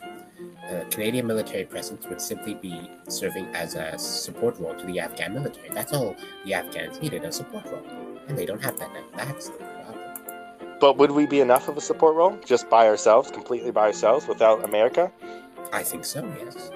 [0.69, 5.35] uh, Canadian military presence would simply be serving as a support role to the Afghan
[5.35, 5.69] military.
[5.71, 7.85] That's all the Afghans needed a support role,
[8.29, 9.05] and they don't have that now.
[9.17, 10.79] That's the problem.
[10.81, 14.27] but would we be enough of a support role just by ourselves, completely by ourselves,
[14.27, 15.13] without America?
[15.73, 16.25] I think so.
[16.45, 16.71] Yes.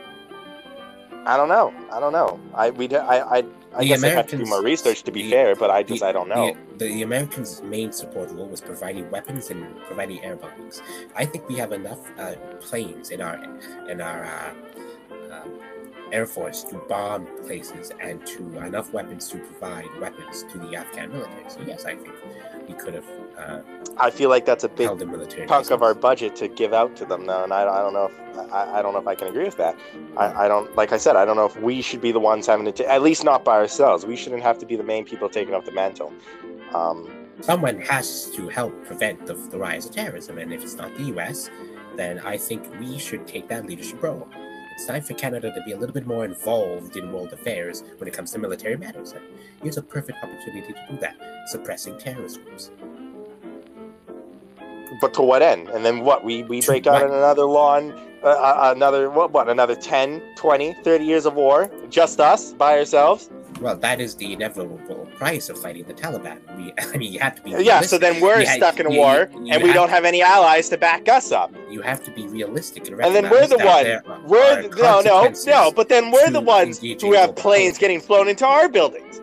[1.27, 1.75] I don't know.
[1.93, 2.41] I don't know.
[2.55, 5.23] I we I I, I The guess I have to do more research to be
[5.25, 6.57] the- fair, but I just the- I don't know.
[6.79, 10.81] The, the Americans' main support role was providing weapons and providing air bombings.
[11.17, 13.37] I think we have enough uh, planes in our
[13.91, 14.53] in our uh,
[15.35, 15.51] um,
[16.13, 21.11] air force to bomb places and to enough weapons to provide weapons to the Afghan
[21.13, 21.51] military.
[21.51, 22.15] So yes, I think
[22.69, 23.07] we could have
[23.39, 23.61] uh,
[23.99, 24.89] I feel like that's a big
[25.49, 28.07] chunk of our budget to give out to them though and I, I don't know
[28.07, 29.79] if I, I don't know if I can agree with that
[30.17, 32.47] I, I don't like I said I don't know if we should be the ones
[32.47, 35.29] having to at least not by ourselves we shouldn't have to be the main people
[35.29, 36.13] taking up the mantle
[36.75, 40.95] um, Someone has to help prevent the, the rise of terrorism, and if it's not
[40.97, 41.51] the U.S.,
[41.95, 44.27] then I think we should take that leadership role.
[44.77, 48.07] It's time for Canada to be a little bit more involved in world affairs when
[48.07, 49.13] it comes to military matters.
[49.13, 49.23] And
[49.63, 51.17] here's a perfect opportunity to do that:
[51.47, 52.71] suppressing terrorist groups.
[55.01, 55.69] but to what end?
[55.71, 56.25] And then what?
[56.25, 59.75] We, we To break out in another law and uh, uh, another what, what another
[59.75, 61.71] 10 20 30 years of war?
[61.89, 62.53] Just us?
[62.53, 64.79] By ourselves Well, that is the inevitable
[65.17, 66.39] price of fighting the Taliban.
[66.57, 67.51] We, I mean, you have to be.
[67.65, 70.05] yeah so then we're You stuck in a you- war you- and we don't have
[70.05, 73.47] any allies to back us up You have to be realistic and And then we're
[73.47, 73.87] the one.
[74.27, 75.73] We're the, no, no, no.
[75.73, 77.79] But then we're the ones who have planes politics.
[77.79, 79.21] getting flown into our buildings.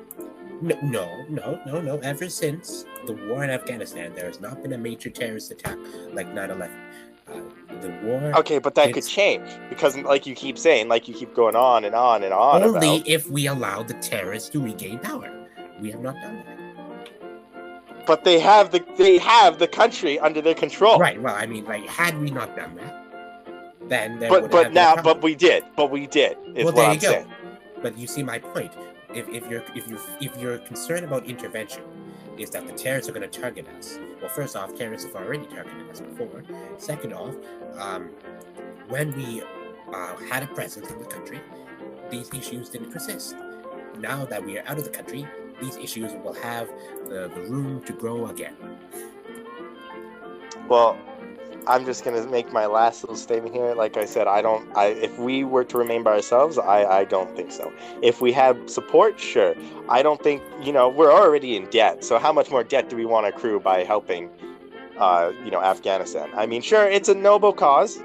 [0.62, 1.98] No, no, no, no, no.
[2.00, 5.78] Ever since the war in Afghanistan, there has not been a major terrorist attack
[6.14, 6.76] like 9 11.
[7.82, 8.32] The war.
[8.40, 11.84] Okay, but that could change because, like you keep saying, like you keep going on
[11.86, 12.64] and on and on.
[12.64, 15.30] Only about- if we allow the terrorists to regain power.
[15.82, 18.06] We have not done that.
[18.06, 20.98] but they have the they have the country under their control.
[21.00, 21.22] Right.
[21.22, 22.94] Well, I mean, like, had we not done that,
[23.90, 25.64] then there But but now but we did.
[25.76, 26.38] But we did.
[26.56, 27.12] Is Well, what there I'm you go.
[27.12, 27.32] saying.
[27.82, 28.72] But you see my point.
[29.14, 31.84] If, if you're if you if you're concerned about intervention,
[32.38, 34.00] is that the terrorists are going to target us.
[34.22, 36.44] Well, first off, terrorists have already targeted us before.
[36.78, 37.36] Second off,
[37.78, 38.10] um,
[38.90, 39.44] when we
[39.94, 41.42] uh, had a presence in the country,
[42.10, 43.36] these issues didn't persist.
[44.00, 45.28] Now that we are out of the country,
[45.62, 46.68] these issues will have
[47.06, 48.56] the, the room to grow again.
[50.68, 50.98] Well,
[51.68, 53.74] I'm just gonna make my last little statement here.
[53.74, 54.66] Like I said, I don't.
[54.76, 57.72] I if we were to remain by ourselves, I I don't think so.
[58.02, 59.56] If we have support, sure.
[59.90, 62.04] I don't think you know we're already in debt.
[62.04, 64.30] So how much more debt do we want to accrue by helping,
[64.98, 66.30] uh, you know, Afghanistan?
[66.36, 68.00] I mean, sure, it's a noble cause.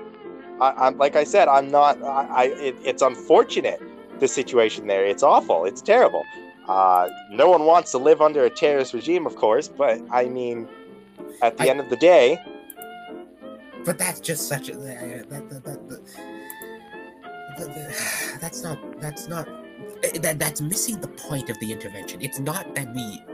[0.61, 2.03] I, I'm like I said, I'm not.
[2.03, 3.81] I, I it, it's unfortunate
[4.21, 5.05] the situation there.
[5.07, 5.65] It's awful.
[5.65, 6.25] It's terrible.
[6.69, 9.69] Uh, no one wants to live under a terrorist regime, of course.
[9.69, 10.69] But I mean,
[11.43, 12.39] at the I- end of the day.
[13.89, 16.03] But that's just such a that, that, that, that, that-
[18.41, 19.49] that's not that's not
[20.05, 22.21] eh, that that's missing the point of the intervention.
[22.21, 23.25] It's not that we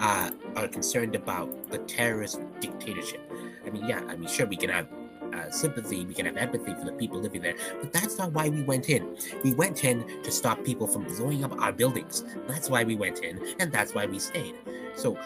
[0.00, 3.20] uh, are concerned about the terrorist dictatorship.
[3.66, 4.88] I mean, yeah, I mean, sure, we can have
[5.34, 8.48] uh, sympathy, we can have empathy for the people living there, but that's not why
[8.48, 9.14] we went in.
[9.44, 12.24] We went in to stop people from blowing up our buildings.
[12.46, 14.54] That's why we went in, and that's why we stayed.
[14.96, 15.18] So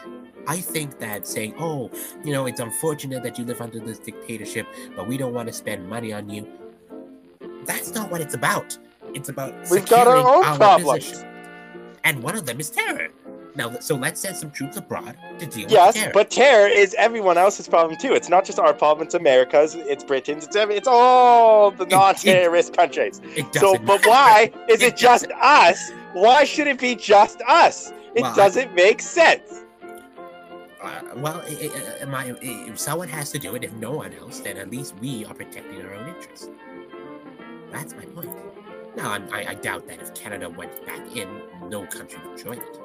[0.46, 1.90] I think that saying, oh,
[2.24, 4.66] you know, it's unfortunate that you live under this dictatorship,
[4.96, 6.46] but we don't want to spend money on you.
[7.64, 8.76] That's not what it's about.
[9.14, 11.04] It's about We've got our own our problems.
[11.06, 11.28] position.
[12.04, 13.08] And one of them is terror.
[13.54, 16.06] Now, so let's send some troops abroad to deal Yes, with terror.
[16.06, 18.14] Yes, but terror is everyone else's problem too.
[18.14, 19.06] It's not just our problem.
[19.06, 19.74] It's America's.
[19.74, 20.44] It's Britain's.
[20.46, 23.20] It's every, it's all the non-terrorist countries.
[23.36, 24.08] it So, but matter.
[24.08, 25.90] why is It it just us?
[26.14, 27.92] Why should it be just us?
[28.14, 29.61] It Well, doesn't make sense.
[30.82, 33.92] Uh, well, i i i- my, i- if someone has to do it, if no
[33.92, 36.50] one else, then at least we are protecting our own interests.
[37.70, 38.30] That's my point.
[38.96, 41.28] Now, I, I doubt that if Canada went back in,
[41.68, 42.80] no country would join it.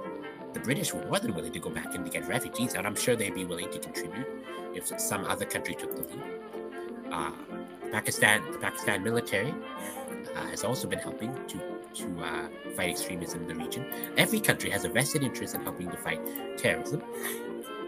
[0.53, 2.95] The British were more than willing to go back in to get refugees and I'm
[2.95, 4.27] sure they'd be willing to contribute
[4.73, 6.23] if some other country took the lead.
[7.11, 7.31] Uh,
[7.91, 9.53] Pakistan, the Pakistan military
[10.35, 11.59] uh, has also been helping to
[11.93, 13.83] to uh, fight extremism in the region.
[14.17, 16.21] Every country has a vested interest in helping to fight
[16.57, 17.01] terrorism.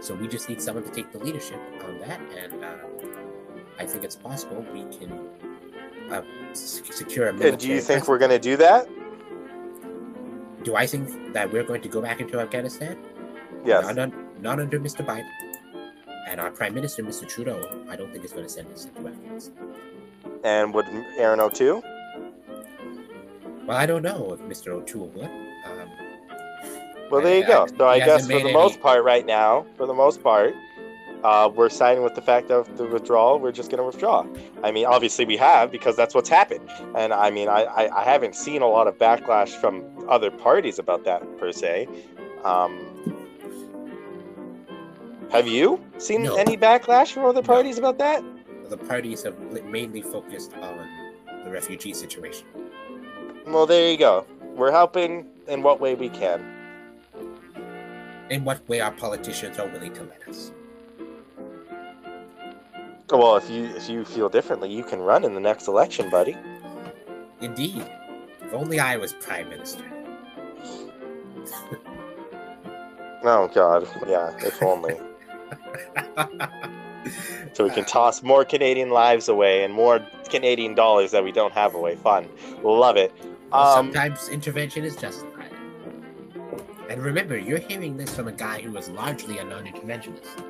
[0.01, 2.75] So we just need someone to take the leadership on that, and uh,
[3.77, 5.11] I think it's possible we can
[6.11, 6.21] uh,
[6.53, 7.51] secure a military.
[7.51, 8.87] And do you think we're going to do that?
[10.63, 12.97] Do I think that we're going to go back into Afghanistan?
[13.65, 13.85] Yes.
[13.85, 15.05] Not, un- not under Mr.
[15.05, 15.29] Biden.
[16.27, 17.27] And our Prime Minister, Mr.
[17.27, 19.55] Trudeau, I don't think is going to send us into Afghanistan.
[20.43, 20.85] And would
[21.17, 21.81] Erin O'Toole?
[23.65, 24.69] Well, I don't know if Mr.
[24.69, 25.29] O'Toole would.
[27.09, 27.67] Well, there you go.
[27.77, 30.53] So I guess for the any- most part, right now, for the most part,
[31.23, 33.39] uh, we're siding with the fact of the withdrawal.
[33.39, 34.25] We're just going to withdraw.
[34.63, 36.69] I mean, obviously we have because that's what's happened.
[36.95, 40.79] And I mean, I, I, I haven't seen a lot of backlash from other parties
[40.79, 41.87] about that per se.
[42.45, 42.85] Um,
[45.31, 46.35] Have you seen No.
[46.35, 47.47] any backlash from other No.
[47.47, 48.23] parties about that?
[48.69, 50.87] The parties have mainly focused on
[51.43, 52.47] the refugee situation.
[53.45, 54.25] Well, there you go.
[54.55, 56.41] We're helping in what way we can.
[58.29, 60.51] In what way our politicians are willing to let us.
[63.09, 66.37] Well, if you if you feel differently, you can run in the next election, buddy.
[67.41, 67.89] Indeed.
[68.41, 69.83] If only I was prime minister.
[73.23, 74.95] Oh God, yeah, if only.
[77.53, 81.53] So we can toss more Canadian lives away and more Canadian dollars that we don't
[81.53, 81.95] have away.
[81.95, 82.29] Fun,
[82.61, 83.11] love it.
[83.51, 85.38] Well, Um, sometimes intervention is justified.
[86.89, 90.43] And remember, you're hearing this from a guy who was largely a non-interventionist.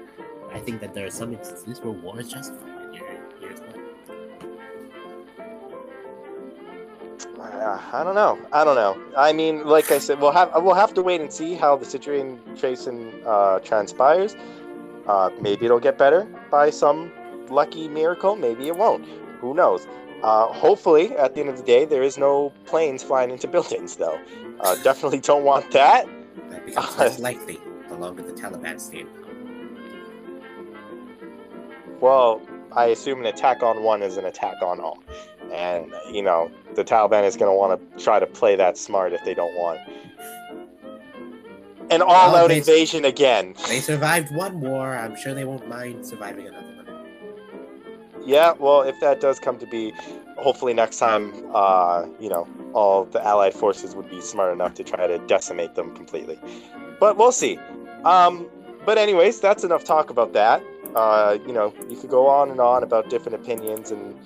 [0.54, 2.70] I think that there are some instances where war is justified.
[7.38, 8.40] Uh, I don't know.
[8.54, 8.98] I don't know.
[9.18, 11.86] I mean, like I said, we'll have we'll have to wait and see how the
[11.86, 12.40] situation
[13.26, 14.36] uh, transpires.
[15.08, 17.12] Uh, maybe it'll get better by some
[17.50, 18.38] lucky miracle.
[18.38, 19.06] Maybe it won't.
[19.42, 19.88] Who knows?
[20.24, 23.98] Uh, hopefully, at the end of the day, there is no planes flying into buildings,
[23.98, 24.20] though.
[24.62, 26.08] Uh, definitely don't want that.
[26.50, 29.26] That becomes less likely the longer the Taliban stay in power.
[32.00, 32.42] Well,
[32.72, 35.04] I assume an attack on one is an attack on all.
[35.52, 39.14] And, you know, the Taliban is going to want to try to play that smart
[39.14, 39.80] if they don't want
[41.92, 43.56] an all out invasion again.
[43.68, 44.96] They survived one war.
[44.96, 46.86] I'm sure they won't mind surviving another one.
[48.26, 49.92] Yeah, well, if that does come to be,
[50.38, 54.84] hopefully next time, uh, you know, all the Allied forces would be smart enough to
[54.84, 56.40] try to decimate them completely.
[57.00, 57.58] But we'll see.
[58.04, 58.48] Um,
[58.86, 60.64] but anyways, that's enough talk about that.
[60.96, 64.18] Uh, you know, you could go on and on about different opinions and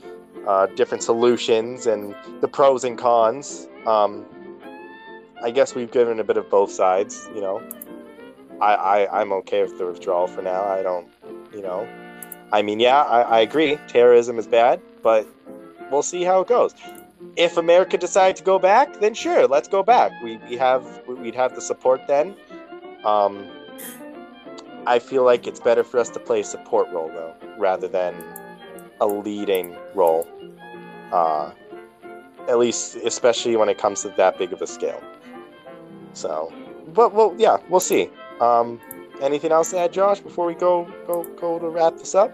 [0.48, 3.68] uh, different solutions and the pros and cons.
[3.86, 4.26] Um,
[5.44, 7.30] I guess we've given a bit of both sides.
[7.36, 7.62] You know,
[8.62, 10.64] I, I I'm okay with the withdrawal for now.
[10.64, 11.08] I don't,
[11.54, 11.88] you know,
[12.54, 13.78] I mean, yeah, I, I agree.
[13.88, 15.28] Terrorism is bad, but
[15.92, 16.74] we'll see how it goes.
[17.36, 20.12] If America decided to go back, then sure, let's go back.
[20.24, 22.36] We, we have we'd have the support then.
[23.04, 23.48] Um,
[24.86, 28.16] I feel like it's better for us to play a support role though, rather than
[29.02, 30.28] a leading role.
[31.12, 31.52] Uh,
[32.48, 35.02] at least, especially when it comes to that big of a scale.
[36.14, 36.54] So,
[36.94, 38.10] but well, yeah, we'll see.
[38.42, 38.80] Um,
[39.22, 42.32] anything else to add, Josh, before we go go go to wrap this up?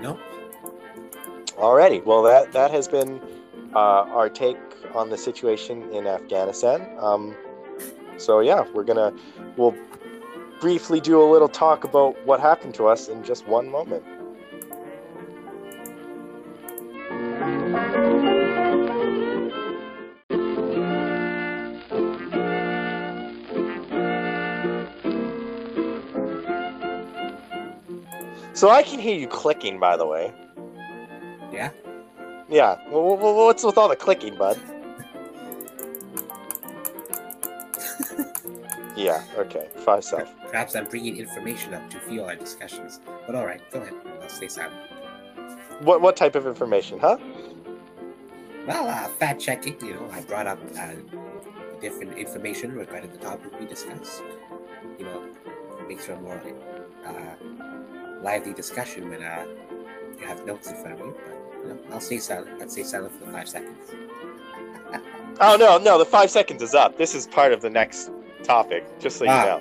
[0.00, 0.18] No?
[1.56, 3.20] Alrighty, well that that has been
[3.74, 4.56] uh, our take
[4.94, 6.86] on the situation in Afghanistan.
[6.98, 7.34] Um,
[8.16, 9.12] so yeah, we're gonna
[9.56, 9.74] we'll
[10.60, 14.04] briefly do a little talk about what happened to us in just one moment.
[28.54, 30.32] So I can hear you clicking, by the way.
[31.52, 31.70] Yeah?
[32.48, 32.76] Yeah.
[32.90, 34.58] Well, what's with all the clicking, bud?
[38.96, 39.24] yeah.
[39.36, 39.68] Okay.
[39.76, 40.28] Five self.
[40.50, 43.00] Perhaps I'm bringing information up to fuel our discussions.
[43.26, 43.94] But alright, go ahead.
[44.22, 44.76] I'll stay silent.
[45.80, 47.18] What what type of information, huh?
[48.66, 50.92] Well, uh, fact checking, you know, I brought up uh,
[51.80, 54.22] different information regarding the topic we discussed.
[54.98, 55.22] You know,
[55.86, 56.40] makes for a more
[57.04, 57.34] uh,
[58.22, 59.44] lively discussion when uh,
[60.18, 61.14] you have notes in front of you.
[61.26, 61.43] But,
[61.92, 62.60] I'll stay silent.
[62.62, 63.76] I'll stay silent for the five seconds.
[65.40, 65.98] Oh no, no.
[65.98, 66.96] The five seconds is up.
[66.96, 68.08] This is part of the next
[68.44, 68.84] topic.
[69.00, 69.44] Just so you Ah.
[69.44, 69.60] know.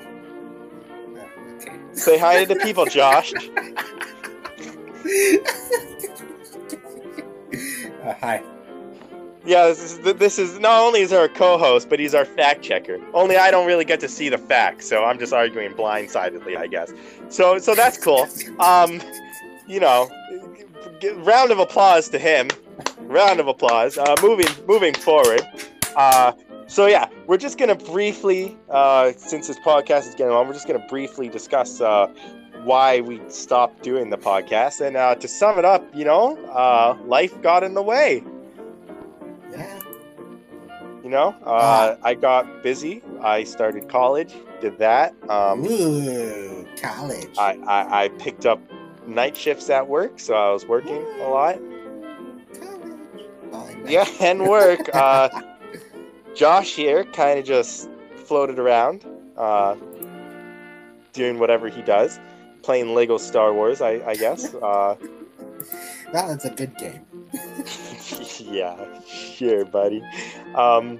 [1.19, 1.23] Uh,
[1.59, 1.71] okay.
[1.93, 3.33] Say hi to the people, Josh.
[8.03, 8.43] uh, hi.
[9.45, 12.97] Yeah, this is this is not only is our co-host, but he's our fact checker.
[13.13, 16.67] Only I don't really get to see the facts, so I'm just arguing blindsidedly, I
[16.67, 16.93] guess.
[17.29, 18.25] So so that's cool.
[18.59, 19.01] Um,
[19.67, 20.09] you know,
[21.03, 22.49] g- round of applause to him.
[23.01, 23.97] Round of applause.
[23.97, 25.41] Uh, moving moving forward.
[25.95, 26.31] Uh,
[26.67, 30.65] so yeah, we're just gonna briefly, uh, since this podcast is getting on, we're just
[30.65, 32.07] gonna briefly discuss uh,
[32.63, 34.79] why we stopped doing the podcast.
[34.79, 38.23] And uh, to sum it up, you know, uh, life got in the way.
[39.51, 39.79] Yeah.
[41.03, 43.03] You know, uh, I got busy.
[43.21, 45.13] I started college, did that.
[45.29, 47.37] Um, Ooh, college.
[47.37, 48.61] I, I, I picked up
[49.07, 51.59] night shifts at work, so I was working a lot.
[53.51, 54.89] Oh, Yeah, and work.
[54.93, 55.29] Uh,
[56.35, 59.05] Josh here kind of just floated around,
[59.37, 59.75] uh,
[61.13, 62.19] doing whatever he does,
[62.63, 64.53] playing Lego Star Wars, I, I guess.
[64.61, 64.95] Uh,
[66.11, 67.05] That was a good game.
[68.39, 70.03] yeah, sure, buddy.
[70.55, 70.99] Um,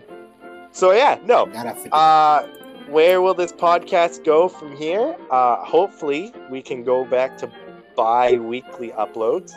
[0.71, 2.47] so yeah, no, Not up for Uh,
[2.89, 5.15] where will this podcast go from here?
[5.31, 7.47] Uh, hopefully, we can go back to
[7.95, 9.53] bi-weekly uploads.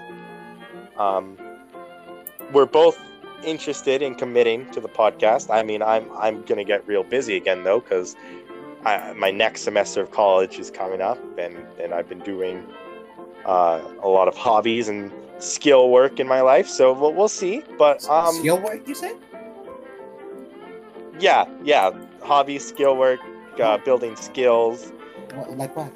[0.96, 1.36] Um,
[2.52, 2.98] we're both
[3.44, 5.50] interested in committing to the podcast.
[5.50, 8.16] I mean, I'm I'm gonna get real busy again though, because
[9.16, 12.64] my next semester of college is coming up, and and I've been doing
[13.44, 16.68] uh, a lot of hobbies and skill work in my life.
[16.68, 17.62] So we'll, we'll see.
[17.78, 19.16] But um, skill work, you said?
[21.18, 21.90] Yeah, yeah,
[22.22, 23.20] hobby, skill work,
[23.60, 24.92] uh, building skills.
[25.48, 25.92] Like what?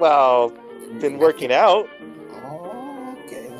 [0.00, 0.48] Well,
[0.98, 1.86] been working out.
[2.42, 3.52] Oh, okay.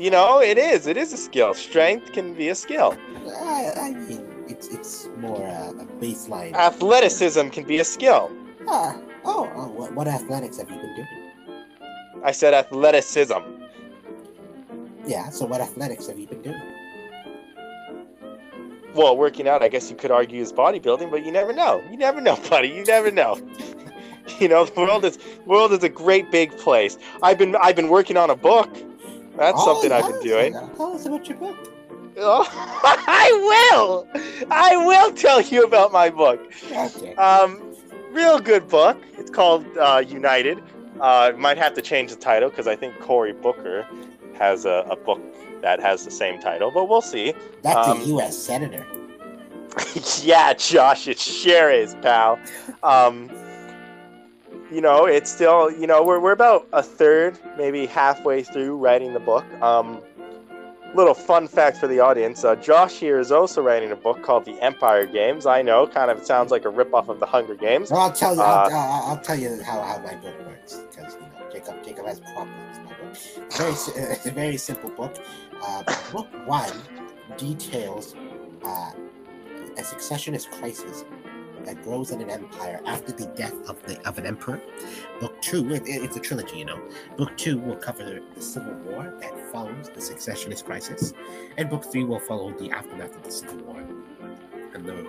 [0.00, 0.86] You know, it is.
[0.86, 1.52] It is a skill.
[1.52, 2.96] Strength can be a skill.
[3.26, 6.54] I, I mean, it's it's more uh, a baseline.
[6.54, 8.30] Athleticism can be a skill.
[8.68, 11.08] Ah, oh, oh what, what athletics have you been doing?
[12.24, 13.42] I said athleticism.
[15.06, 16.62] Yeah, so what athletics have you been doing?
[18.94, 21.82] Well, working out, I guess you could argue is bodybuilding, but you never know.
[21.90, 22.68] You never know, buddy.
[22.68, 23.38] You never know.
[24.38, 26.98] you know, the world is world is a great big place.
[27.22, 28.70] I've been I've been working on a book.
[29.36, 30.52] That's oh, something I've been doing.
[30.52, 31.56] Tell us about your book.
[32.18, 32.46] Oh,
[32.84, 34.46] I will.
[34.50, 36.52] I will tell you about my book.
[36.70, 37.14] Okay.
[37.14, 37.74] Um,
[38.10, 38.98] real good book.
[39.16, 40.62] It's called uh, United.
[41.00, 43.86] Uh, might have to change the title because I think Cory Booker
[44.38, 45.20] has a, a, book
[45.62, 47.32] that has the same title, but we'll see.
[47.62, 48.36] That's um, a U.S.
[48.36, 48.84] senator.
[50.22, 52.38] yeah, Josh, it sure is, pal.
[52.82, 53.30] Um,
[54.70, 59.12] you know, it's still, you know, we're, we're about a third, maybe halfway through writing
[59.12, 59.44] the book.
[59.62, 60.00] Um,
[60.94, 64.44] little fun fact for the audience uh, Josh here is also writing a book called
[64.44, 65.46] The Empire Games.
[65.46, 67.90] I know, kind of sounds like a ripoff of The Hunger Games.
[67.90, 71.14] Well, I'll tell you, uh, I'll, I'll, tell you how, how my book works because
[71.14, 72.78] you know Jacob Jacob has problems.
[72.84, 73.16] My book,
[73.52, 73.72] very
[74.12, 75.16] it's a very simple book.
[75.62, 76.72] Uh, book one
[77.36, 78.14] details
[78.64, 78.92] uh,
[79.76, 81.04] a successionist crisis
[81.64, 84.60] that grows in an empire after the death of the of an emperor.
[85.20, 86.80] Book two, it, it's a trilogy, you know.
[87.16, 91.12] Book two will cover the civil war that follows the successionist crisis,
[91.56, 93.84] and book three will follow the aftermath of the civil war
[94.74, 95.06] and the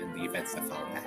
[0.00, 1.04] and the events that follow that.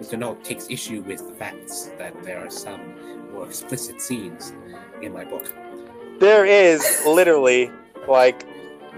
[0.00, 0.18] Mr.
[0.18, 4.52] Note takes issue with the facts that there are some more explicit scenes
[5.00, 5.52] in my book.
[6.18, 7.70] There is literally
[8.06, 8.46] like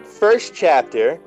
[0.05, 1.21] first chapter.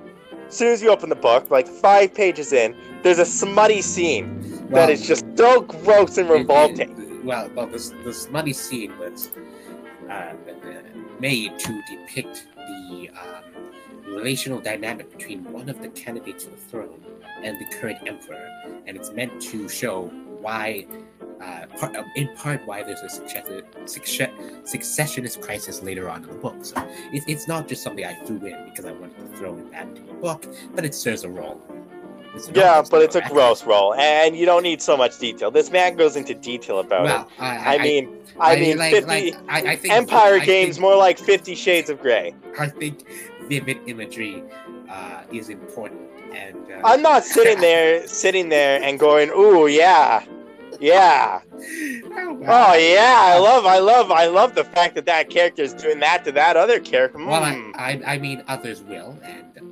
[0.47, 4.41] As soon as you open the book, like five pages in, there's a smutty scene
[4.69, 6.91] well, that is just so gross and revolting.
[6.91, 9.31] It, it, well, well, this the smutty scene was
[10.09, 10.33] uh,
[11.19, 13.43] made to depict the um,
[14.07, 17.03] relational dynamic between one of the candidates for the throne
[17.43, 18.49] and the current emperor,
[18.85, 20.07] and it's meant to show
[20.39, 20.85] why
[21.41, 23.47] uh, part, uh, in part why there's a success,
[23.85, 24.29] success,
[24.63, 26.63] successionist crisis later on in the book.
[26.63, 26.75] So
[27.11, 29.87] it, it's not just something I threw in because I wanted to throw in that
[29.87, 30.45] into the book,
[30.75, 31.61] but it serves a role.
[32.53, 35.51] Yeah, but it's a gross role, and you don't need so much detail.
[35.51, 37.41] This man goes into detail about well, it.
[37.41, 40.81] I, I, I mean, I, I mean, like, 50, like, I, think Empire Games think,
[40.81, 42.33] more like Fifty Shades of Grey.
[42.57, 43.05] I think
[43.47, 44.43] vivid imagery
[44.89, 46.01] uh, is important,
[46.33, 50.23] and uh, I'm not sitting there, sitting there, and going, "Ooh, yeah,
[50.79, 55.63] yeah." oh, oh yeah, I love, I love, I love the fact that that character
[55.63, 57.19] is doing that to that other character.
[57.19, 57.27] Mm.
[57.27, 57.71] Well, I, hmm.
[57.75, 59.70] I, I mean, others will, and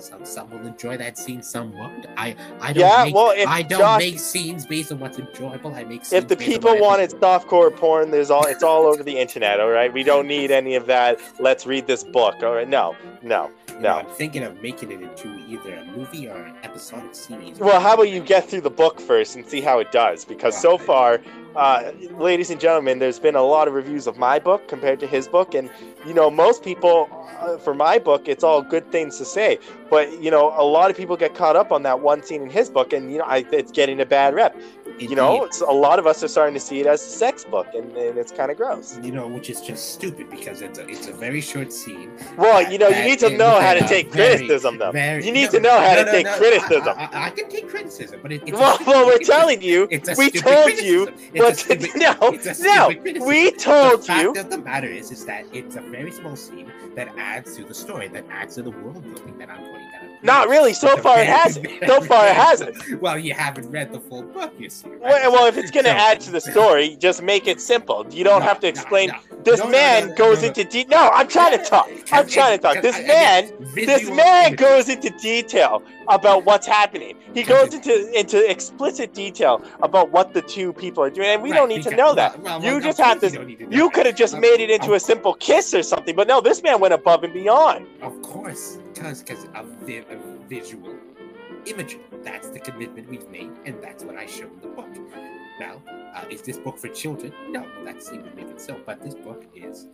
[0.00, 2.06] some some will enjoy that scene, some won't.
[2.16, 5.74] I I don't yeah, make, well, I don't Josh, make scenes based on what's enjoyable.
[5.74, 9.60] I make if the people wanted softcore porn, there's all it's all over the internet.
[9.60, 11.18] All right, we don't need any of that.
[11.38, 12.42] Let's read this book.
[12.42, 13.80] All right, no, no, no.
[13.80, 17.58] Know, I'm thinking of making it into either a movie or an episodic series.
[17.58, 20.24] Well, how about you get through the book first and see how it does?
[20.24, 21.20] Because so far,
[21.56, 25.06] uh, ladies and gentlemen, there's been a lot of reviews of my book compared to
[25.06, 25.70] his book, and
[26.06, 27.08] you know, most people
[27.40, 29.58] uh, for my book, it's all good things to say.
[29.88, 32.50] But you know, a lot of people get caught up on that one scene in
[32.50, 34.54] his book, and you know, I, it's getting a bad rep.
[34.96, 35.10] Indeed.
[35.10, 37.66] You know, a lot of us are starting to see it as a sex book,
[37.74, 38.98] and, and it's kind of gross.
[39.02, 42.10] You know, which is just stupid because it's a it's a very short scene.
[42.38, 44.92] Well, that, you know, you need to know how to take very, criticism, though.
[44.92, 46.94] Very, you need no, to know how no, to no, take criticism.
[46.96, 49.86] I, I, I, can take criticism, but it, it's well, well, we're telling you,
[50.16, 52.16] we told you, but stupid, no,
[52.60, 52.88] no,
[53.26, 54.32] we told the you.
[54.32, 57.54] The fact of the matter is, is that it's a very small scene that adds
[57.56, 59.85] to the story, that adds to the world building that I'm pointing out.
[60.22, 60.72] Not really.
[60.72, 61.68] So far, it hasn't.
[61.86, 62.76] So far, it hasn't.
[63.00, 64.88] Well, you haven't read the full book, you see.
[64.88, 65.00] Right?
[65.00, 68.06] Well, well, if it's going to so, add to the story, just make it simple.
[68.10, 69.08] You don't no, have to explain.
[69.08, 69.42] No, no.
[69.42, 70.98] This man goes into detail.
[70.98, 71.88] No, I'm trying to talk.
[72.12, 72.82] I'm trying to talk.
[72.82, 77.16] This man, this man goes into detail about what's happening.
[77.34, 81.50] He goes into into explicit detail about what the two people are doing, and we
[81.50, 82.40] Right, don't need to know that.
[82.40, 84.70] well, well, You well, just have to- know You could have just Of- made it
[84.70, 87.86] into a simple kiss or something, but no, this man went above and beyond.
[88.02, 90.15] Of course, because because of vi- of
[90.48, 90.96] visual
[91.66, 92.00] imagery.
[92.22, 94.88] That's the commitment we've made, and that's what I show in the book.
[95.58, 95.82] Now,
[96.14, 97.32] uh, is this book for children?
[97.50, 98.80] No, that's he would make it so.
[98.84, 99.86] But this book is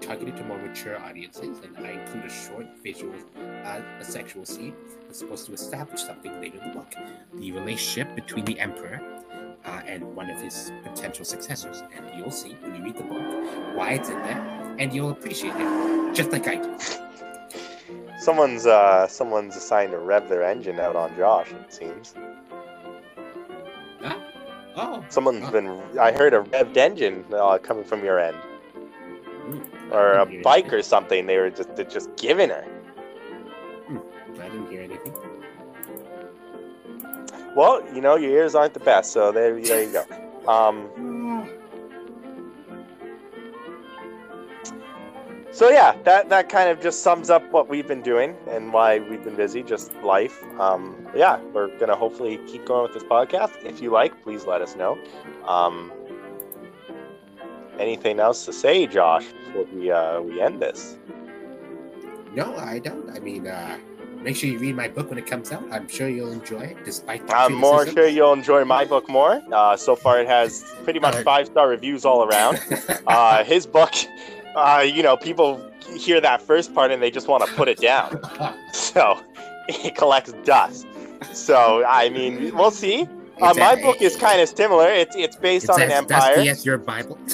[0.00, 3.14] targeted to more mature audiences, and I include a short visual,
[3.64, 4.74] uh, a sexual scene
[5.06, 6.92] that's supposed to establish something later in the book:
[7.34, 9.00] the relationship between the emperor.
[9.64, 13.76] Uh, and one of his potential successors, and you'll see when you read the book
[13.76, 14.40] why it's in there,
[14.78, 16.76] and you'll appreciate it, just like I do.
[18.18, 21.52] Someone's uh someone's assigned to rev their engine out on Josh.
[21.52, 22.14] It seems
[24.76, 25.52] Oh, someone's Oh.
[25.52, 25.82] been.
[26.00, 28.36] I heard a revved engine uh, coming from your end,
[29.34, 31.26] mm, or a bike or something.
[31.26, 32.64] They were just just giving her.
[34.40, 35.14] I didn't hear anything.
[37.56, 40.04] Well, you know your ears aren't the best, so there there you go.
[40.52, 40.90] Um,
[45.58, 49.00] so yeah, that that kind of just sums up what we've been doing and why
[49.00, 50.40] we've been busy, just life.
[50.60, 53.64] Um, yeah, we're gonna hopefully keep going with this podcast.
[53.64, 54.96] If you like, please let us know.
[55.48, 55.90] Um,
[57.80, 60.96] anything else to say, Josh, before we uh, we end this?
[62.36, 63.10] No, I don't.
[63.10, 63.78] I mean, uh,
[64.22, 65.64] make sure you read my book when it comes out.
[65.72, 69.42] I'm sure you'll enjoy it, despite the I'm more sure you'll enjoy my book more.
[69.52, 72.60] Uh, so far, it has pretty much five star reviews all around.
[73.08, 73.94] Uh, his book,
[74.58, 75.60] uh, you know, people
[75.96, 78.20] hear that first part and they just want to put it down.
[78.72, 79.20] So
[79.68, 80.86] it collects dust.
[81.32, 83.06] So I mean, we'll see.
[83.40, 84.88] Uh, my a- book is kind of similar.
[84.88, 86.34] It's it's based It's on an empire.
[86.36, 87.18] dusty as your Bible.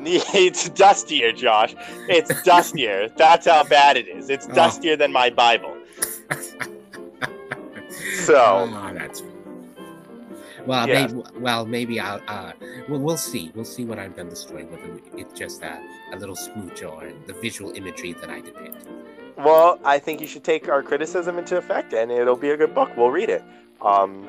[0.02, 1.74] It's dustier, Josh.
[2.08, 3.08] It's dustier.
[3.16, 4.30] That's how bad it is.
[4.30, 4.54] It's Oh.
[4.54, 5.76] dustier than my Bible.
[8.24, 9.22] So oh, that's.
[10.70, 11.08] Well, Yeah.
[11.08, 12.20] maybe, well, maybe I'll.
[12.28, 12.52] Uh,
[12.88, 13.50] well, we'll see.
[13.56, 14.70] We'll see what I've done destroying.
[14.70, 15.76] Whether it's just uh,
[16.12, 18.86] a little smooch or the visual imagery that I depict.
[19.36, 22.72] Well, I think you should take our criticism into effect, and it'll be a good
[22.72, 22.96] book.
[22.96, 23.42] We'll read it.
[23.82, 24.24] Um,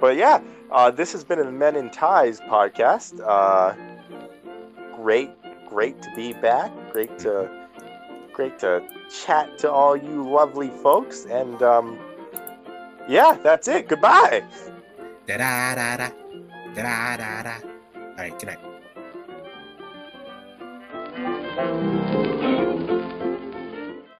[0.00, 0.40] but yeah,
[0.72, 3.20] uh, this has been a Men in Ties podcast.
[3.24, 3.74] Uh,
[4.96, 5.30] great,
[5.68, 6.72] great to be back.
[6.90, 7.68] Great to,
[8.32, 8.82] great to
[9.24, 11.24] chat to all you lovely folks.
[11.26, 12.00] And um,
[13.08, 13.86] yeah, that's it.
[13.86, 14.42] Goodbye.
[15.26, 16.10] Da da da da
[16.74, 17.54] da da da.
[17.94, 18.58] All right, good night.